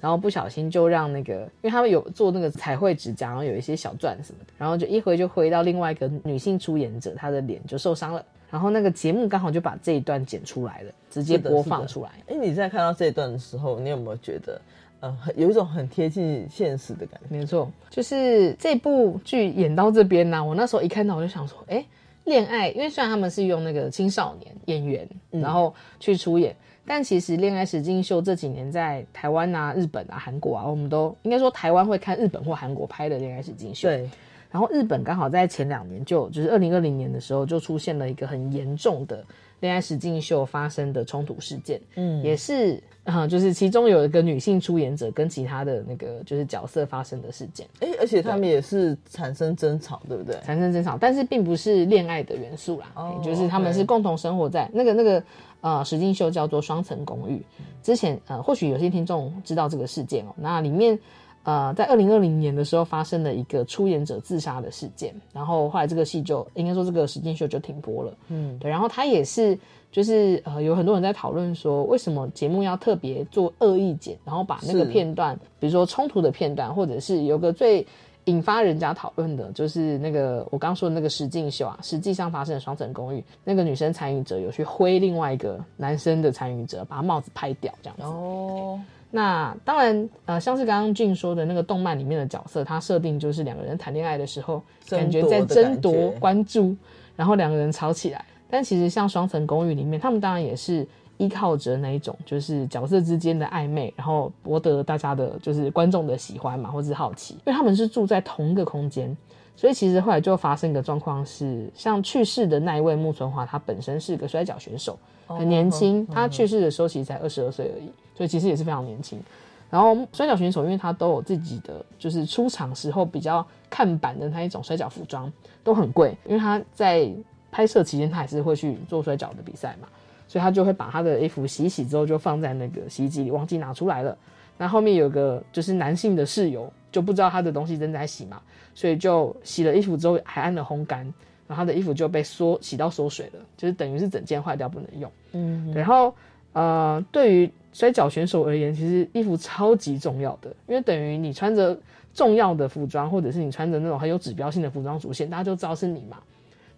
[0.00, 12.10] 然后不小心就让那个，因为他们有做那个彩绘指甲，然后有一些小钻什么的，然后就一挥就挥到另外一个女性出演者，她的脸就受伤了，然后那个节目刚好就把这一段剪出来了，直接播放出来。
[12.26, 14.60] 哎，你在看到这一段的时候，你有没有觉得？
[15.00, 17.36] 呃，有一种很贴近现实的感觉。
[17.36, 21.84] 没错，就是这部剧演到这边呢，我那时候一看到我就想说，哎，
[22.24, 26.54] 恋爱，因为虽然他们是用那个青少年演员，然后去出演，
[26.86, 33.88] 但其实恋爱实境秀这几年在台湾啊、日本啊、韩国啊，我们都应该说台湾会看日本或韩国拍的恋爱实境秀。
[33.88, 34.08] 对。
[34.52, 39.24] 然后日本刚好在前两年就就是二零二零年的时候就出现了一个很严重的
[39.60, 50.36] 恋爱实境秀发生的冲突事件，嗯，也是啊，就是其中有一个女性出演者跟其他的那个就是角色发生的事件，哎，而且他们也是产生争吵，对不对？
[50.44, 52.92] 产生争吵，但是并不是恋爱的元素啦，
[53.22, 55.22] 就是他们是共同生活在那个那个
[55.60, 57.42] 呃实境秀叫做双层公寓，
[57.82, 60.98] 之前呃或许有些听众知道这个事件哦，那里面。
[61.42, 68.12] 呃，在二零二零年的时候发生了一个出演者自杀的事件，然后后来这个戏就应该说这个实境秀就停播了。
[68.28, 69.58] 嗯，对，然后他也是
[69.90, 77.86] 就是呃有很多人在讨论说，为什么节目要特别做恶意剪，然后把那个片段，比如说冲突的片段，或者是有个最
[78.26, 88.02] 引发人家讨论的，就是那个我刚说的那个实境秀啊，实际上发生的双层公寓，那个女生参与者有去挥另外一个男生的参与者，把帽子拍掉这样子。
[88.04, 88.78] 哦。
[89.10, 96.76] 那当然，呃，像是刚刚俊说的那个动漫里面的角色，他设定就是两个人谈恋爱的时候，感觉在争夺关注，
[97.16, 98.24] 然后两个人吵起来。
[98.48, 100.86] 但其实像双层公寓里面，他们当然也是
[101.18, 109.16] 依靠着那一种，就是角色之间的暧昧，然后博得大家的，就是观众的喜欢嘛，或者是好奇，因为他们是住在同一个空间。
[109.60, 116.06] 所以其实后来就发生一个状况是，像去世的那一位木村华，他本身是个摔跤选手，很年轻。
[116.06, 119.20] 他去世的时候其实才二十二岁而已，所以其实也是非常年轻。
[119.68, 125.30] 然后摔跤选手，因为他都有自己的，就是出场时候比较看板的那一种摔跤服装，
[125.62, 126.16] 都很贵。
[126.24, 127.12] 因为他在
[127.52, 129.86] 拍摄期间，他还是会去做摔跤的比赛嘛，
[130.26, 134.16] 所以他就会把他的衣服洗洗之后，就放在那个洗衣机里，忘记拿出来了。
[134.56, 138.40] 那后面有个就是男性的室友，就不知道他的东西正在洗嘛。
[138.80, 141.00] 所以就洗了衣服之后还按了烘干，
[141.46, 145.12] 然后他的衣服就被缩洗到缩水了，就是等于是整件坏掉不能用。
[145.32, 146.14] 嗯，然后
[146.54, 151.78] 呃，对于摔跤选手而言，其实衣服超级重要的，因为等于你穿着
[152.14, 156.16] 重要的服装，或者是你穿着那种很有指标性的服装出现，大家就知道是你嘛。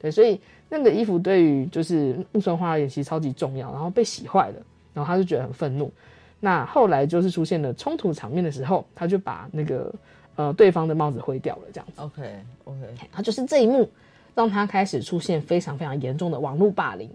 [0.01, 4.57] 对，所以那个衣服对于就是木村花而言其实超级重要，然后被洗坏了，
[4.93, 5.88] 然后他就觉得很愤怒。
[6.41, 9.95] 那后来就是出现了冲突场面的时候，他就把那个。
[10.37, 12.01] 呃，对方的帽子灰掉了，这样子。
[12.01, 12.23] OK
[12.64, 13.88] OK，他就是这一幕，
[14.35, 17.11] 让他开始出现非常非常严重的网络霸凌，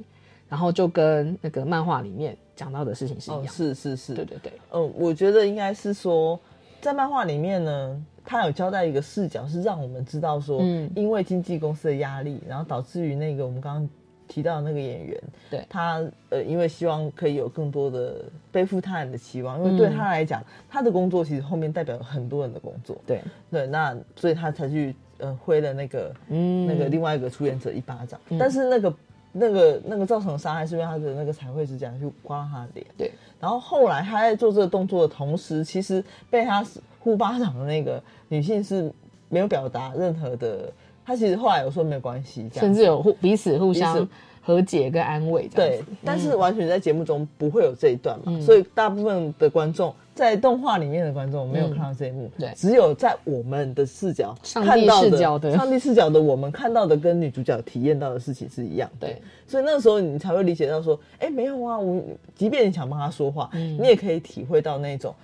[0.48, 3.48] 然后就跟那个漫画里面讲到的事情是一样。
[3.48, 4.54] 是是是，对对对。
[4.72, 6.40] 嗯，我觉得应该是说，
[6.80, 13.90] 在漫画里面呢，他有交代一个视角，是让我们知道说，嗯，因为经纪公司的压力，然后导致于那个我们刚刚。
[14.28, 15.66] 提到那个演员，对。
[15.70, 23.22] 他呃，因为希望可以有更多的背负他人的期望，因为对他来讲，他的工作其实后面代表了很多人的工作，对。
[23.50, 26.68] 对，那所以他才去呃挥了那个嗯。
[26.68, 28.94] 那个另外一个出演者一巴掌，但是那个
[29.32, 36.66] 那个那个造成伤害是因为他的那个彩绘指甲去刮他的脸，对，然后后来他在做这个动作的同时，其实被他
[37.00, 38.92] 呼巴掌的那个女性是
[39.30, 40.72] 没有表达任何的。
[41.08, 44.06] 他其实后来有说没有关系，甚至有互彼此互相
[44.42, 52.52] 和解跟安慰这样对子。，但是完全在节目中不会有这一段嘛，所以大部分的观众在动画里面的观众没有看到这一幕，对。
[52.58, 55.56] 只有在我们的视角上帝看到视角的。
[55.56, 62.04] 上帝视角的我们看到的跟女主角体验到的事情是一样的，对，所以那个时候你才会理解到说，哎，没有啊，我
[62.36, 63.78] 即便你想帮他说话，嗯。
[63.82, 65.16] 你也可以体会到那种。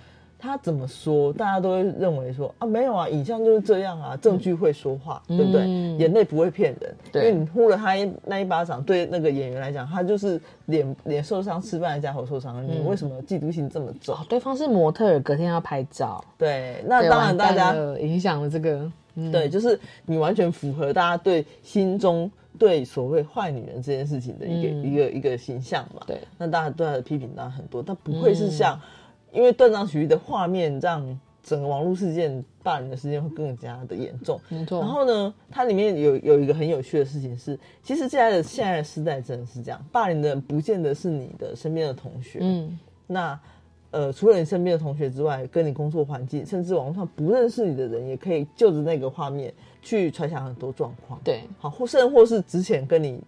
[0.44, 5.62] 他怎么说，大家都会认为说啊，没有啊，影像就是这样啊，证据会说话，对不对？
[5.62, 5.98] 嗯。
[5.98, 12.62] 眼泪不会骗人，因为你呼了他一那一巴掌，对那个演员来讲，他就是脸脸受伤，吃饭的家伙受伤了。
[12.62, 14.14] 你为什么嫉妒心这么重？
[14.14, 19.32] 哦，对方是模特儿，隔天要拍照，对，那当然大家影响了这个，嗯。
[19.32, 24.82] 对，就是你完全符合大家对心中对所谓坏女人这件事情的一个、嗯。
[24.82, 26.02] 一个一个形象嘛。
[26.06, 28.78] 对，那大家对她的批评当然很多，但不会是像、
[29.34, 34.40] 因为断章取义的画面让整个网络事件霸凌的事件会更加的严重。
[34.48, 34.80] 没错。
[34.80, 43.38] 然后呢，它里面有有一个很有趣的事情是，其实现在的现在的时代真的是这样，霸凌的人不见得是你的身边的同学，嗯，那
[43.90, 51.20] 呃，除了你身边的同学之外，跟你工作环境，甚至网络上不认识你的人，也可以就着那个画面去揣想很多状况。
[51.22, 53.20] 对，好，或甚或是之前跟你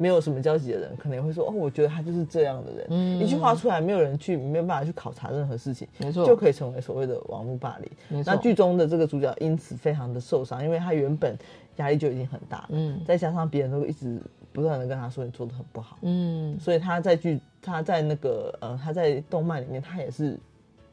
[0.00, 2.86] 没有什么交集的人，可能也会说，哦，我觉得他就是这样的人。
[2.88, 3.18] 嗯。
[3.20, 6.24] 一句话出来，没有人去，没有办法去考察任何事情，没错。
[6.24, 7.90] 就可以成为所谓的网络霸凌。
[8.08, 8.32] 没错。
[8.32, 11.36] 那剧中的这个主角因此非常的受伤，因为他原本
[11.76, 12.98] 压力就已经很大了，嗯。
[13.04, 14.18] 再加上别人都一直
[14.54, 20.38] 不断的跟他说你做的很不好，嗯，所以他在剧他在那个呃他在动漫里面，他也是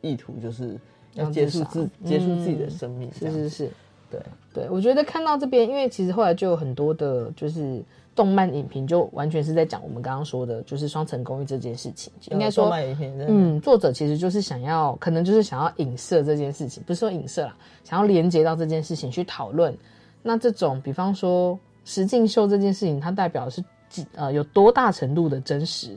[0.02, 0.78] 意图就是
[1.14, 2.70] 要结束自结束自己的嗯。
[2.70, 3.70] 生命，是是是，
[4.12, 4.20] 对。
[4.54, 7.80] 对，我觉得看到这边，因为其实后来就有很多的，就是
[8.18, 12.12] 动漫影评，就完全是在讲我们刚刚说的，就是双层公寓这件事情。
[12.32, 19.78] 应该说嗯，嗯，作者其实就是想要，可能就是想要影射这件事情，不是说影射啦，想要连接到这件事情去讨论。
[20.24, 25.96] 那这种，比方说实境秀这件事情，它代表的是几呃有多大程度的真实，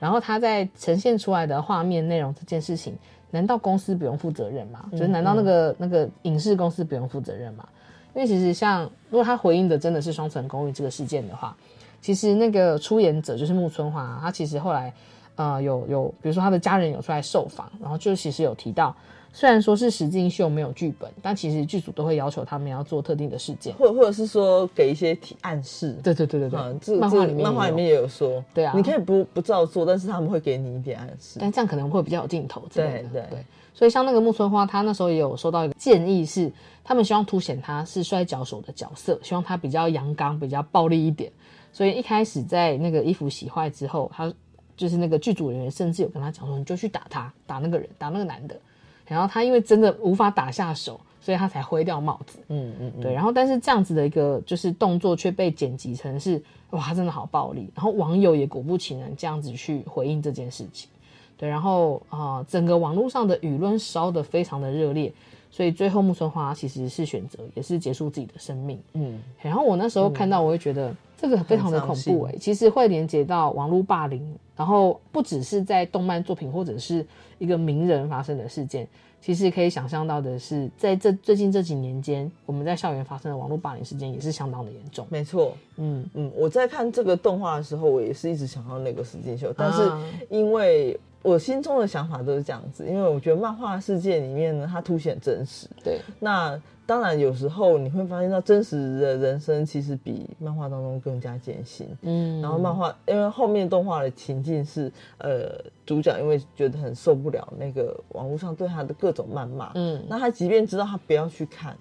[0.00, 2.98] 然后它在呈现出来的画面内容这件事情，
[3.30, 4.86] 难道公司不用负责任吗？
[4.90, 7.68] 就是难道那个那个影视公司不用负责任吗？
[8.14, 11.56] 因为其实像如果他回应的真的是双层公寓这个事件的话，
[12.00, 14.92] 其实那个出演者就是木村花，他其实后来
[15.36, 18.94] 呃有有，比如说他的家人有出来受访，然后就其实有提到，
[19.32, 23.74] 虽然说是实境秀没有剧本，但其实剧组都会要求他们要做特定的事件。
[23.76, 28.74] 或或者是说给一些提暗示，对对对对对，嗯，这漫画里面漫画里面也有说，对啊。
[28.76, 33.08] 你可以不不照做，但是他们会给你一点暗示，但这样可能会比较有镜头之类的。
[33.08, 33.26] 对对。
[33.30, 36.52] 对，所以像那个木村花，他那时候也有收到一个建议是，
[36.84, 41.30] 他们希望凸显他是摔跤手的角色，希望他比较阳刚、比较暴力一点。
[41.72, 44.32] 所以一开始在那个衣服洗坏之后，他
[44.76, 48.58] 就是那个剧组人员甚至有跟他讲说，你就去打他，打那个人，打那个男的。
[49.06, 52.38] 然后他因为真的无法打下手，所以他才挥掉帽子。
[52.48, 57.70] 嗯嗯嗯，对，然后但是这样子的一个就是动作却被剪辑成是哇，他真的好暴力。
[57.74, 60.88] 然后网友也果不其然这样子去回应这件事情。
[61.36, 65.12] 对，然后啊、呃整个网络上的舆论烧得非常的热烈，
[65.52, 68.80] 所以最后木村花其实是选择也是结束自己的生命。
[68.94, 77.06] 嗯，然后我那时候看到，我会觉得这个非常的恐怖哎、其实会连接到网络霸凌，然后不只是在动漫作品或者是
[77.38, 78.88] 一个名人发生的事件，
[79.20, 85.06] 其实可以想象到的是，在这最近这几年间，我们在校园发生的网络霸凌事件也是相当的严重。
[85.10, 95.68] 没错，嗯嗯，我在看这个动画的时候，我也是一直想到那个实境秀，但是啊因为我心中的想法都是这样子，因为我觉得漫画世界里面呢，它凸显真实。
[95.82, 101.86] 对，那当然有时候你会发现到真实的人生其实比漫画当中更加艰辛。
[102.02, 111.76] 嗯然后漫画因为后面动画的情境是，呃，主角因为觉得很受不了那个网络上对他的各种谩骂，嗯那他即便知道他不要去看，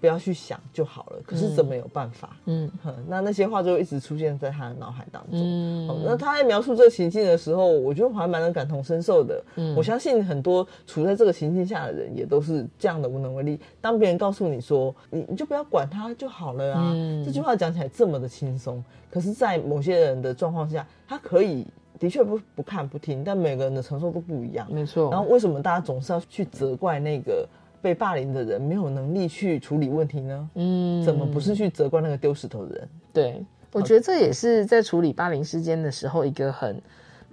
[0.00, 2.36] 不要去想就好了，可是怎么有办法？
[2.44, 5.40] 嗯哼那那些话就一直出现在他的脑海当中。
[5.40, 9.42] 嗯哦那他在描述这个情境的时候，我觉得我还蛮能感同身受的。
[9.56, 13.58] 嗯我相信很多处在这个情境下的人，也都是这样的无能为力。
[13.80, 21.66] 当别人告诉你说你你就不要管他就好了啊，嗯这句话讲起来这么的轻松，可是，在某些人的状况下，他可以
[21.98, 24.66] 的确不不看不听，但每个人的承受都不一样。
[24.70, 25.10] 没错。
[25.10, 27.48] 然后为什么大家总是要去责怪那个
[27.80, 30.50] 被霸凌的人没有能力去处理问题呢？
[30.54, 32.88] 嗯怎么不是去责怪那个丢石头的人？
[33.12, 36.80] 对，我觉得这也是在处理霸凌事件的时候一个很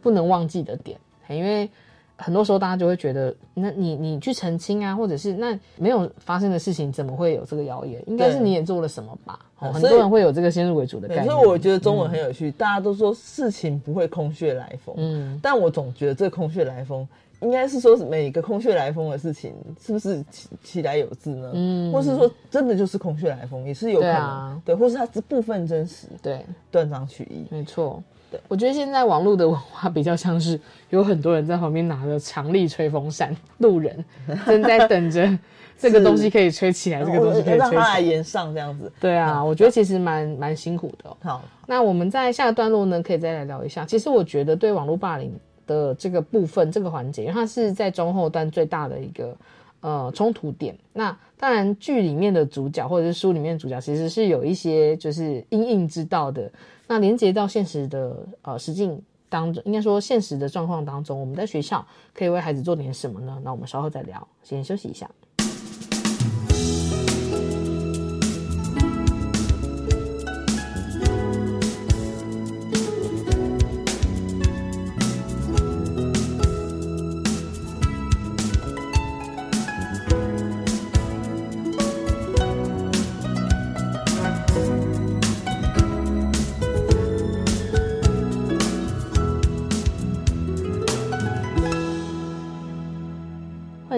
[0.01, 1.69] 不能忘记的点，因为
[2.15, 8.01] 很多时候大家就会觉得，那你你去澄清啊，或者是那没有发生的事情，怎么会有这个谣言？
[8.05, 9.39] 应该是你也做了什么吧？
[9.59, 11.33] 哦，很多人会有这个先入为主的概对，念。
[11.33, 17.07] 所以我觉得中文很有趣，大家都说事情不会空穴来风，嗯但我总觉得这空穴来风
[17.43, 21.51] 应该是说每个空穴来风的事情，是不是其其来有自呢？
[21.53, 27.45] 嗯，或是说真的就是空穴来风，也是有可能，对啊对，或是它是部分真实，对，断章取义。
[27.51, 28.01] 没错。
[28.31, 34.03] 对我觉得现在网络的文化比较像是有很多人在旁边拿着强力吹风扇，路人
[34.47, 35.37] 正在等着
[35.77, 37.99] 这个东西可以吹起来，这个东西可以吹起让它来来。
[37.99, 38.91] 延上这样子。
[38.99, 41.17] 对啊，我觉得其实蛮蛮辛苦的、哦。
[41.21, 43.85] 好，那我们在下个段落呢，可以再来聊一下。
[43.85, 45.31] 其实我觉得对网络霸凌
[45.73, 49.35] 呃这个部分，这个环节，因为它是在中后段最大的一个
[49.81, 50.77] 呃冲突点。
[50.93, 56.49] 那当然，剧里面的主角或者是书里面的主角，其实是有一些就是因应之道的。
[56.87, 63.41] 那连接到现实的呃实境当中，应该说现实的状况当中，我们在学校可以为孩子做点什么呢？
[63.43, 65.09] 那我们稍后再聊，先休息一下。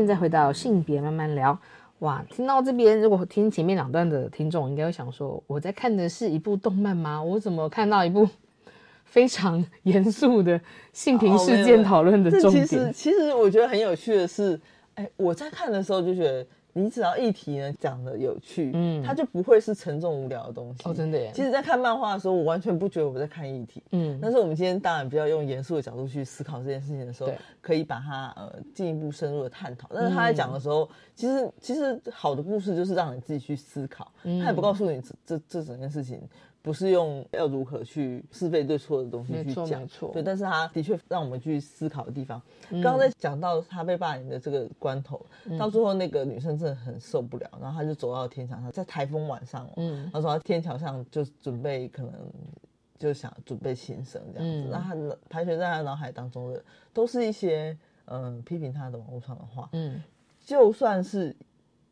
[0.06, 1.58] 再回到性别慢慢聊。
[2.00, 7.24] 哇，听到这边，如果听前面两段的听众，应该会想说，我在看的是一部动漫吗？
[7.24, 8.28] 我怎么看到一部
[9.06, 10.60] 非常严肃的
[10.92, 12.66] 性平事件讨论的重点？
[12.66, 14.60] 这其实其实我觉得很有趣的是，
[14.96, 16.46] 哎，我在看的时候就觉得，
[16.78, 20.84] 你只要议题呢讲的有趣，嗯，它就不会是沉重无聊的东西。
[20.84, 21.32] 哦，真的耶。
[21.34, 24.20] 其实，在看漫画的时候，我完全不觉得我在看议题，嗯。
[24.22, 29.90] 但是我们今天当然比较用严肃的角度去思考这件事情的时候，可以把它呃进一步深入的探讨。
[29.94, 36.22] 但是他在讲的时候，其实其实好的故事就是让你自己去思考，他也不告诉你这这这整件事情。
[36.66, 42.42] 不是用要如何去是非对错的东西去讲，没错，对，但是他的确让我们去思考的地方。
[42.72, 45.24] 刚刚在讲到他被霸凌的这个关头，
[45.60, 52.12] 到最后那个女生真的很受不了，然后她就走到天桥上，在台风晚上，嗯，然后走到天桥上就准备可能
[52.98, 60.02] 就想准备轻生这样子，那他盘旋在他脑海当中的都是一些嗯批评他的网络上的话，嗯，
[60.44, 61.36] 就算是。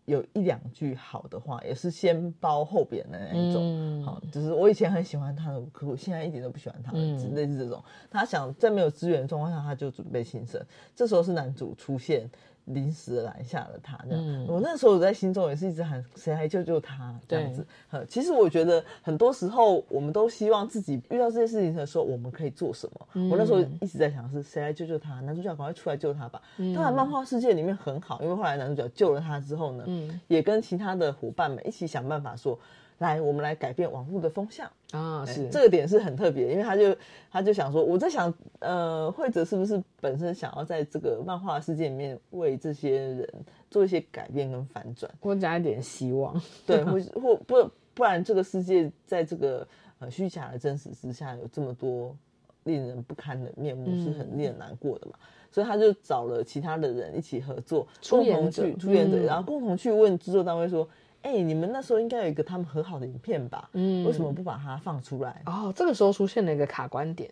[0.06, 4.04] 有一两句好的话，也是先褒后贬的那一种。
[4.04, 7.82] 好，就是我以前很喜欢他的，可我现在一点都不喜欢他的，类似这种。
[8.12, 10.62] 他想在没有资源的状况下，他就准备新生。
[10.94, 12.30] 这时候是男主出现，
[12.66, 13.98] 临时拦下了他。
[14.10, 17.66] 这样，我那时候我在心中也是一直喊谁来救救他这样子。
[18.08, 23.30] 其实我觉得很多时候我们都希望自己遇到这些事情的时候，我们可以做什么。
[23.30, 26.42] 我那时候一直在想是谁来救救他，男主角赶快出来救他吧。
[26.58, 29.84] 当然，漫画世界里面很好，因为后来男主角救了他之后呢。
[29.88, 32.58] 嗯，也跟其他的伙伴们一起想办法说，
[33.00, 35.26] 来，我们来改变网络的风向啊！
[35.26, 36.96] 是这个点是很特别，因为他就
[37.32, 43.30] 他就想说，我在想，呃，惠者是不是本身想要在这个漫画世界里面为这些人
[43.70, 46.40] 做一些改变跟反转，或加一点希望？
[46.66, 49.68] 对，或或不不然，这个世界在这个
[50.00, 52.16] 呃虚假的真实之下，有这么多
[52.64, 55.14] 令人不堪的面目，是很令人难过的嘛。
[55.52, 60.88] 所以他就找了其他的人一起合作，共同去出演者，然后共同去问制作单位说
[61.24, 63.70] ：“哎，你们那时候应该有一个他们和好的影片吧？
[63.74, 67.30] 嗯，为什么不把它放出来？”哦，这个时候出现了一个卡关点，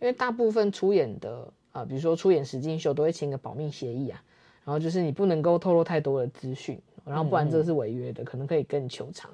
[0.00, 4.20] 因为大部分出演的啊，比如说出演实境秀都会签个保密协议啊，
[4.64, 9.30] 然后就是你不能够透露太多的资讯，然后不然这是违约的，可能可以跟你求偿。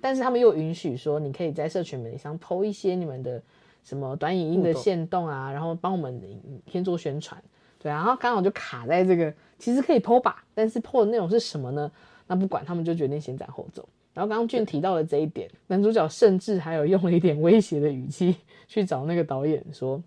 [0.00, 3.42] 但是他们又允许说，你可以在社群媒体上抛一些你们的
[3.82, 6.20] 什么短影音的线动啊，然后帮我们
[6.70, 7.42] 先做宣传。
[7.78, 11.90] 对，然后刚好就卡在这个，其实可以剖吧，但是剖的内容是什么呢？
[12.26, 13.88] 那不管，他们就决定先斩后奏。
[14.14, 18.34] 然后刚刚俊提到了这一点，男主角甚至还有用了一点威胁的语气
[18.66, 20.02] 去找那个导演说：“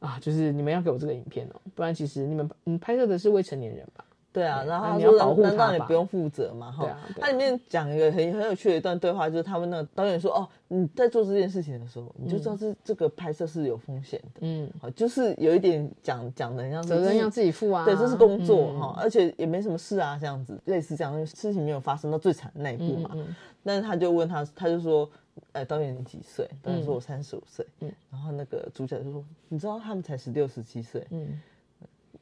[0.00, 6.72] 啊，就是你们要给我这个影片哦，不然其实你们你拍摄的是未成年人吧？”对啊，然后你要保护他难道你不用负责吗？
[6.72, 23.16] 哈，它里面讲一个很很有趣的一段对话，就是他们那个导演说：“哦，你在做这件事情的时候，你就知道这这个拍摄是有风险的。”嗯，好，就是有一点讲讲的像责任要自己负啊，对，这是工作哈，而且也没什么事啊，这样子类似这样的事情没有发生到最惨的那一步嘛。
[23.62, 25.08] 但是他就问他，他就说
[25.52, 31.40] ：“哎，导演你几岁？”导演说：“我三十五岁。”嗯，然后那个主角就说：“你知道他们才十六十七岁，嗯，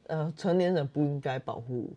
[0.05, 1.89] 呃，成年人不应该保护。”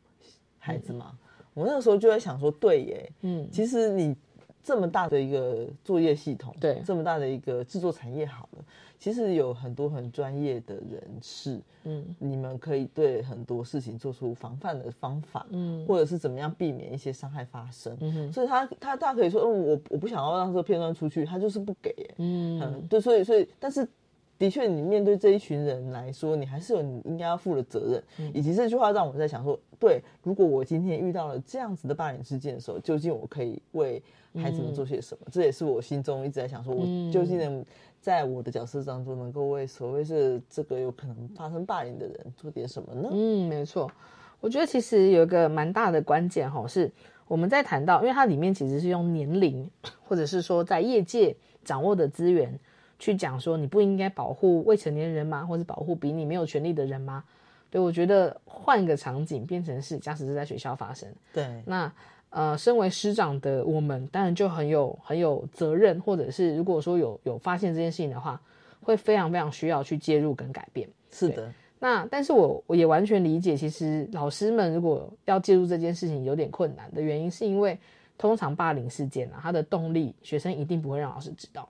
[0.67, 1.17] 孩子嘛，
[1.55, 4.17] 我那个时候就在想说，对耶，嗯，其实你
[4.65, 8.65] 这么大的一个作业系统，对，这么大的一个制作产业，好了，
[8.99, 23.89] 其实有很多很专业的人士，嗯，你们可以对很多事情做出防范的方法，嗯，或者是怎么样避免一些伤害发生，嗯所以他他大可以说，嗯，我我不想要让这个片段出去，他就是不给，嗯，对，所以所以，但是
[24.39, 28.31] 的确，你面对这一群人来说，你还是有你应该要负的责任。
[28.35, 34.03] 以及这句话让我在想说，对，如果我今天遇到了这样子的霸凌事件的时候，究竟我可以为
[34.35, 35.27] 孩子们做些什么？
[35.33, 37.65] 这也是我心中一直在想，说我究竟能
[37.99, 43.09] 在我的角色当中，能够为所谓是这个有可能发生霸凌的人做点什么呢？
[43.11, 43.91] 嗯，没错。
[44.41, 46.93] 我觉得其实有一个蛮大的关键哈，是
[47.27, 49.71] 我们在谈到，因为它里面其实是用年龄，
[50.07, 51.35] 或者是说在业界
[51.65, 52.61] 掌握的资源。
[52.99, 55.45] 去讲说你不应该保护未成年人吗？
[55.45, 57.25] 或者保护比你没有权利的人吗？
[57.69, 61.93] 对我觉得换一个场景，变成是假使是在学校发生，对，那
[62.31, 68.41] 呃，身为师长的我们当然就很有很有责任，或者是如果说有有发现这件事情的话，
[68.83, 70.89] 会非常非常需要去介入跟改变。
[71.11, 77.79] 是的，那但是我我也完全理解，其实老师们如果要介入这件事情有点困难的原因，是因为
[78.17, 81.69] 通常霸凌事件啊，它的动力学生一定不会让老师知道。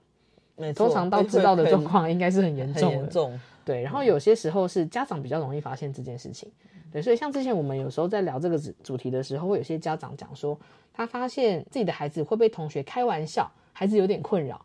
[0.75, 3.39] 通常到知道的状况应该是很严重，很严重。
[3.63, 6.49] 对，然后有些时候是家长比较容易发现这件事情。
[6.91, 10.57] 对，所以像之前我们有时候在聊这个主主题的时候，会有些家长讲说，
[10.93, 14.59] 他发现自己的孩子会被同学开玩笑，孩子有点困扰。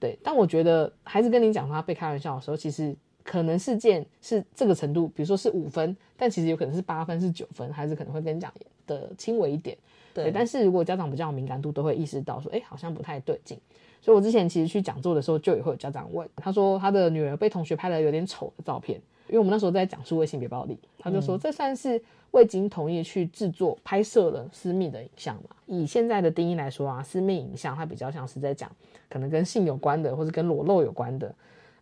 [0.00, 8.50] 对，但我觉得孩子跟你讲他被开玩笑的时候，其实可能事件是这个程度，比如说是五分，但其实有可能是八分、是九分，孩子可能会跟你讲
[8.86, 9.76] 的轻微一点。
[10.14, 13.60] 对，但是如果家长比较有敏感度，都会意识到说，哎，好像不太对劲。
[14.00, 25.50] 所以，我之前其实去讲座的时候，就也会有家长问，他说他的女儿被同学拍了有点丑的照片，因为我们那时候在讲数位性别暴力，他就说这算是未经同意去制作拍摄了私密的影像嘛？
[25.66, 28.70] 以现在的定义来说啊，私密影像它比较像是在讲
[29.08, 31.34] 可能跟性有关的，或者跟裸露有关的，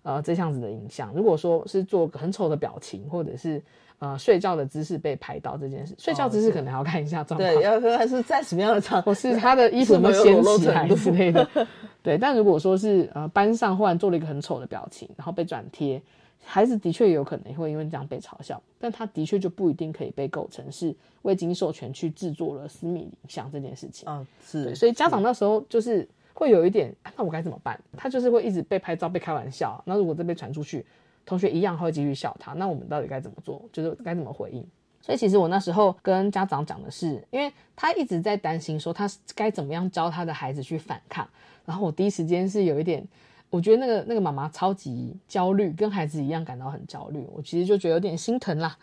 [0.03, 1.13] 呃，这样子的影像。
[1.15, 3.63] 如果说是做很丑的表情，或者是
[3.99, 11.49] 呃，睡觉的姿势被拍到这件事，睡觉姿势可能还要看一下状况，对，要看还是在什么样的场，或是他的衣服有没有掀起来之类的。
[12.07, 16.01] 对，但如果说是呃班上忽然做了一个很丑的表情，然后被转贴，
[16.45, 24.09] 孩子的确有可能会因为这样被嘲笑，但他的确就不一定可以被构成是未经授权去制作了私密影像这件事情。
[24.09, 27.77] 嗯，是，所以家长那时候就是会有一点，那我该怎么办？
[27.97, 30.87] 他就是会一直被拍照、被开玩笑，那如果这被传出去。
[31.25, 33.61] 同学一样会继续笑他，那我们到底该怎么做？
[33.73, 34.65] 就是该怎么回应？
[35.01, 41.29] 所以其实我那时候跟家长讲的是，因为他一直在担心说他该怎么样教他的孩子去反抗，
[41.67, 43.07] 然后我第一时间是有一点，
[43.51, 48.75] 我觉得那个那个妈妈超级焦虑，跟孩子一样感到很焦虑，我其实就觉得有点心疼啦，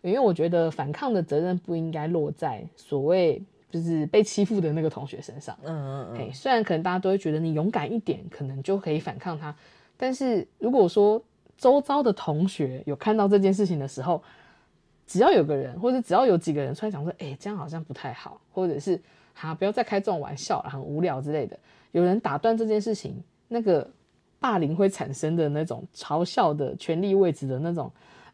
[0.00, 5.54] 因为我觉得反抗的责任不应该落在所谓就是被欺负的那个同学身上。
[5.64, 6.32] 嗯嗯嗯。
[6.32, 9.54] 虽然可能大家都会觉得你勇敢一点，可能就可以反抗他，
[9.96, 11.22] 但是如果说
[11.56, 14.22] 周遭的同学有看到这件事情的时候，
[15.06, 19.00] 只要有个人，或者只要有几个人出来讲说：“哎，这样好像不太好，或者是
[19.34, 21.58] 哈，不要再开这种玩笑了，很无聊之类的。”
[21.92, 23.88] 有人打断这件事情，那个
[24.38, 27.90] 霸凌会产生的那种嘲笑的权力位置的那种。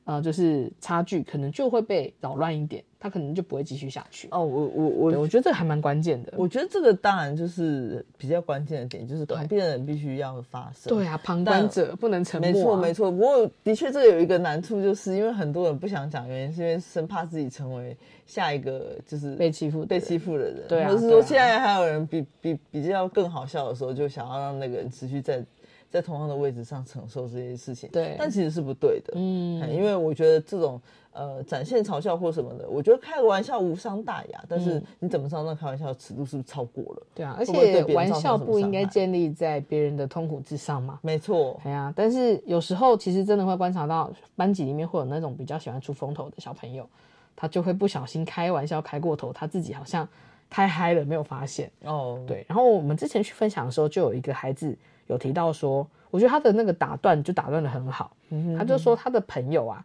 [0.06, 4.28] 呃，就是差距可能就会被扰乱一点，他可能就不会继续下去。
[4.30, 6.32] 哦，我我我，我觉得这个还蛮关键的。
[6.38, 10.88] 我觉得这个当然就是比较关键的点，就是旁边的人必须要发声。
[10.88, 12.50] 对啊，旁观者不能沉默。
[12.50, 13.10] 没错没错。
[13.10, 17.94] 不过的确，这有一个难处，就是因为很多人不想讲，原因是因为生怕自己成为
[18.24, 20.62] 下一个就是被欺负被欺负的人。
[20.66, 20.88] 对啊。
[20.90, 25.44] 或是说，现在还有人比比比较更好笑的时候，就想要让那个人持续在。
[25.90, 30.80] 在同样的位置上承受这些事情，对，但其实是不对的，嗯，因为我觉得这种
[31.14, 37.02] 呃展现嘲笑或什么的，我觉得开个玩笑无伤大雅，但是你怎么知道那开玩笑的尺度是不是超过了？
[37.14, 40.98] 对啊，而且玩笑不应该建立在别人的痛苦之上嘛？
[41.00, 46.86] 没错，对啊，但是有时候其实真的会观察到班级里面会有那种比较喜欢出风头的小朋友，
[47.34, 50.06] 他就会不小心开玩笑开过头，他自己好像
[50.50, 54.76] 太嗨了没有发现哦，对，然后我们之前去分享的时候，就有一个孩子。
[55.06, 58.16] 有提到说，我觉得他的那个打断就打断的很好。
[58.56, 59.84] 他就说他的朋友啊，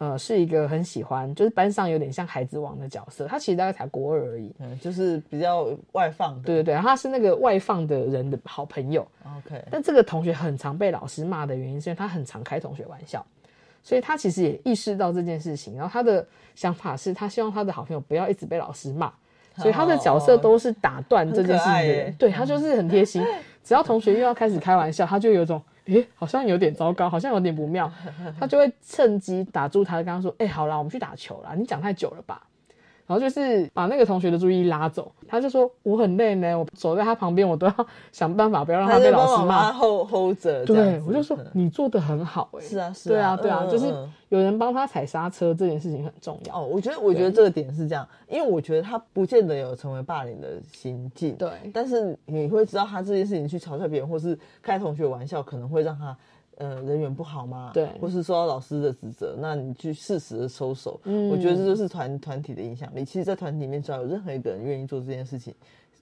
[0.00, 3.26] 呃，是一个很喜欢，就是班上有点像孩子王的角色。
[3.26, 6.40] 他其实大概才国二而已，嗯，就是比较外放。
[6.40, 9.06] 对对对，他是那个外放的人的好朋友。
[9.36, 13.22] OK，但这个同学很常被老师骂的原因，是因为他很常开同学玩笑，
[13.82, 15.76] 所以他其实也意识到这件事情。
[15.76, 19.12] 然后他的想法是他希望他的好朋友不要一直被老师骂，
[19.56, 22.14] 所以他的角色都是打断这件事情。
[22.18, 23.22] 对他就是很贴心。
[23.62, 27.90] 只要同学又要开始开玩笑，他就有种，诶，好像有点糟糕，好像有点不妙，
[28.38, 32.46] 他就会趁机打住他，刚刚说，哎，好啦，我们去打球啦，你讲太久了吧。
[33.10, 37.74] 然后就是把那个同学的注意力拉走，他就说我很累呢，我走在他旁边，我都要
[38.12, 39.72] 想办法不要让他被老师骂。
[39.72, 43.92] hold hold 着，对，我就说你做的很好，哎，是啊，是啊，对啊，对啊，就是
[44.28, 46.60] 有人帮他踩刹车，这件事情很重要。
[46.60, 56.16] 哦，我觉得，我觉得这个点是这样，因为我觉得他不见得有成为霸凌的行径，对，但是你会知道他这件事情去嘲笑别人，或是开同学玩笑，可能会让他。
[56.60, 57.70] 呃人缘不好吗？
[57.74, 61.00] 对或是受到老师的指责，那你去适时的收手。
[61.04, 63.04] 嗯我觉得这就是团团体的影响力。
[63.04, 65.54] 其实，在团体里面，只要有任何一个人愿意做这件事情，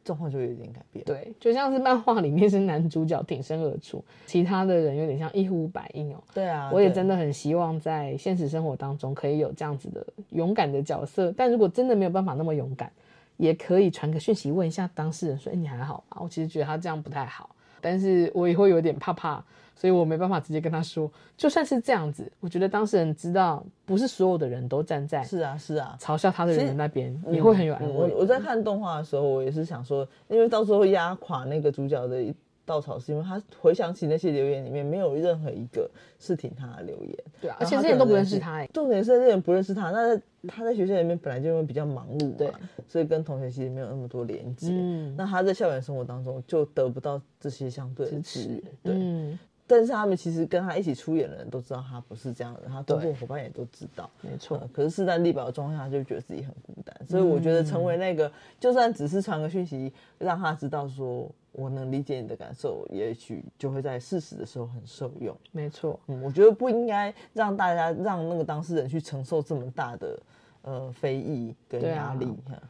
[0.05, 1.05] 状况就会有点改变。
[1.05, 6.23] 对，就像是漫画里面是男主角挺身而出，其他的人有点像一呼百应哦。
[6.35, 12.91] 对啊，我也真的很希望在现实生活当中可以有这样子的勇敢的角色，但如果真的没有办法那么勇敢，
[13.37, 17.49] 也可以传个讯息问一下当事人说：“哎、你还好吗？”我其实觉得他这样不太好，
[17.81, 19.43] 但是我也会有点怕怕，
[19.75, 21.11] 所以我没办法直接跟他说。
[21.37, 28.13] 就算是这样子，我觉得当事人知道不是所有的人都站在是啊是啊，嘲笑他的人那边，也会很有安嗯慰。
[28.13, 32.35] 我我在看动画的时候，我也是想说，因为到时候压垮那个主角的一
[32.69, 37.15] 稻草，是因为他回想起那些留言里面，没有任何一个是挺他的留言。
[37.41, 44.69] 对啊，而且这些人都不认识他哎、重点是这些人不认识他，那他在学校里面本来就会比较忙碌对嘛，所以跟同学其实没有那么多连接。
[44.71, 48.63] 嗯那他在校园生活当中就得不到这些相对的支援。
[48.83, 54.09] 对，嗯，但是他们其实跟他一起出演的人都知道他不是这样的，他工作伙伴也都知道。
[54.21, 56.95] 没错呃可是势单力薄的状况下，他就觉得自己很孤单。
[57.07, 65.37] 所以我觉得成为那个，就算只是传个讯息，让他知道说我能理解你的感受，也许就会在适时的时候很受用。
[65.53, 65.99] 没错。
[66.07, 70.21] 嗯，我觉得不应该让大家让那个当事人去承受这么大的
[70.63, 72.27] 呃非议跟压力。
[72.49, 72.61] 哈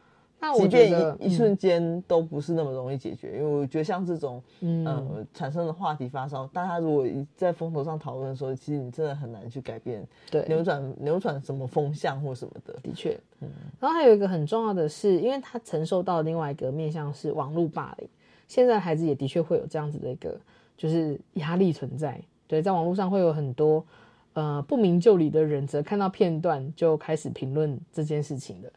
[0.41, 12.73] 那我即便觉得一一瞬间都不是那么容易解决，因为我觉得像这种嗯呃产生的话题发烧，大家如果一在风头上讨论的时候，其实你真的很难去改变对扭转扭转什么风向或什么的。
[12.81, 13.49] 的确，嗯
[13.81, 18.07] 然后还有一个很重要的是，因为他承受到另外一个面向是网络霸凌，
[18.49, 20.37] 现在孩子也的确会有这样子的一个
[20.75, 22.19] 就是压力存在。
[22.47, 23.85] 对，在网络上会有很多
[24.33, 28.69] 呃不明就里的人，则看到片段就开始评论这件事情的。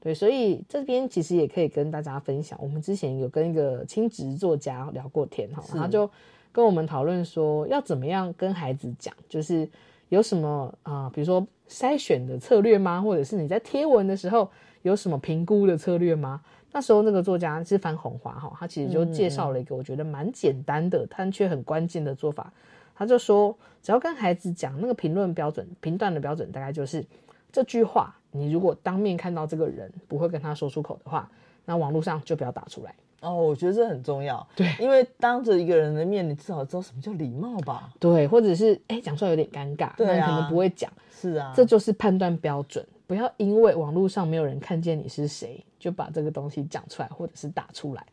[0.00, 6.10] 对，所以这边其实也可以跟大家分享，我们之前有跟一个亲职作家聊过天哈，他就
[6.50, 9.68] 跟我们讨论说要怎么样跟孩子讲，就是
[10.10, 13.00] 有什么啊、比如说筛选的策略吗？
[13.00, 14.50] 或者是你在贴文的时候
[14.82, 16.40] 有什么评估的策略吗？
[16.72, 22.52] 那时候那个作家是樊红华哈，他其实就介绍了一个我觉得蛮简单的，但却很关键的做法。
[22.94, 27.04] 他就说，只要跟孩子讲那个评论标准、评断的标准，大概就是
[27.50, 31.28] 这句话，你如果当面看到这个人不会跟他说出口的话，
[31.64, 32.94] 那网络上就不要打出来。
[33.20, 34.46] 哦，我觉得这很重要。
[34.56, 37.90] 对因为当着一个人的面，你至少知道什么叫礼貌吧？
[37.98, 40.90] 对，或者是哎讲出来有点尴尬，对啊那你可能不会讲。
[41.12, 48.04] 是啊，这就是判断标准，不要因为网络上没有人看见你是谁，就把这个东西讲出来或者是打出来。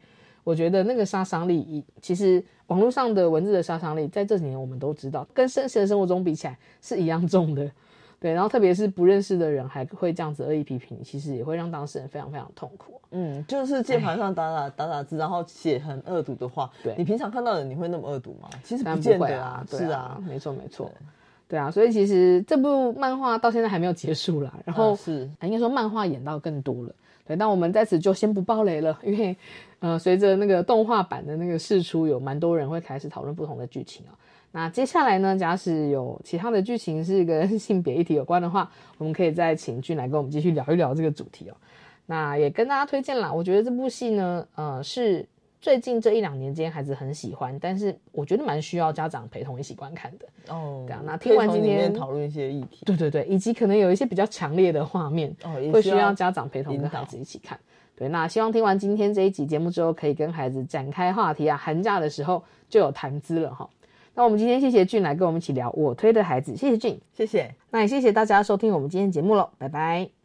[0.44, 7.70] 我觉得那个杀伤力，一其实网络上的文字的杀伤力，在这几年我们都知道，跟真实的生活中比起来是一样重的。
[8.20, 13.00] 对，然后特别是不认识的人还会这样子恶意批评你，其实也会让当事人非常非常痛苦。
[13.12, 16.70] 嗯，就是键盘上打打打打字，然后写很恶毒的话。
[16.84, 18.50] 对你平常看到的你会那么恶毒吗？
[18.64, 20.92] 其实不会啊，对是啊，，没错没错，
[21.48, 26.96] 对啊，所以其实这部漫画到现在还没有结束啦，然后、啊是应该说漫画演到更多了，
[27.26, 29.38] 对，但我们在此就先不爆雷了，因为
[29.80, 34.12] 呃，随着那个动画版的那个释出，有蛮多人会开始讨论不同的剧情啊。
[34.58, 41.56] 那接下来呢，假使有其他的剧情是跟 性别议题有关的话，我们可以再请俊来跟我们继续聊一聊这个主题哦。
[42.08, 45.24] 那也跟大家推荐啦，我觉得这部戏呢，呃，是
[45.62, 50.26] 最近这一两年间孩子很喜欢，但是我觉得蛮需要家长陪同一起观看的。
[50.52, 50.84] 哦。
[50.88, 52.84] 对啊那听完今天面讨论一些议题。
[52.84, 57.60] 对对对，以及可能有一些比较强烈的画面，哦会需要家长陪同跟孩子一起看。
[57.96, 63.70] 对，那希望听完今天这一集节目之后，可以跟孩子展开话题啊，寒假的时候就有谈资了哈。
[64.18, 67.54] 那我们今天谢谢俊来跟我们一起聊我推的孩子，谢谢俊，谢谢。
[67.70, 70.17] 那也谢谢大家收听我们今天节目喽，拜拜。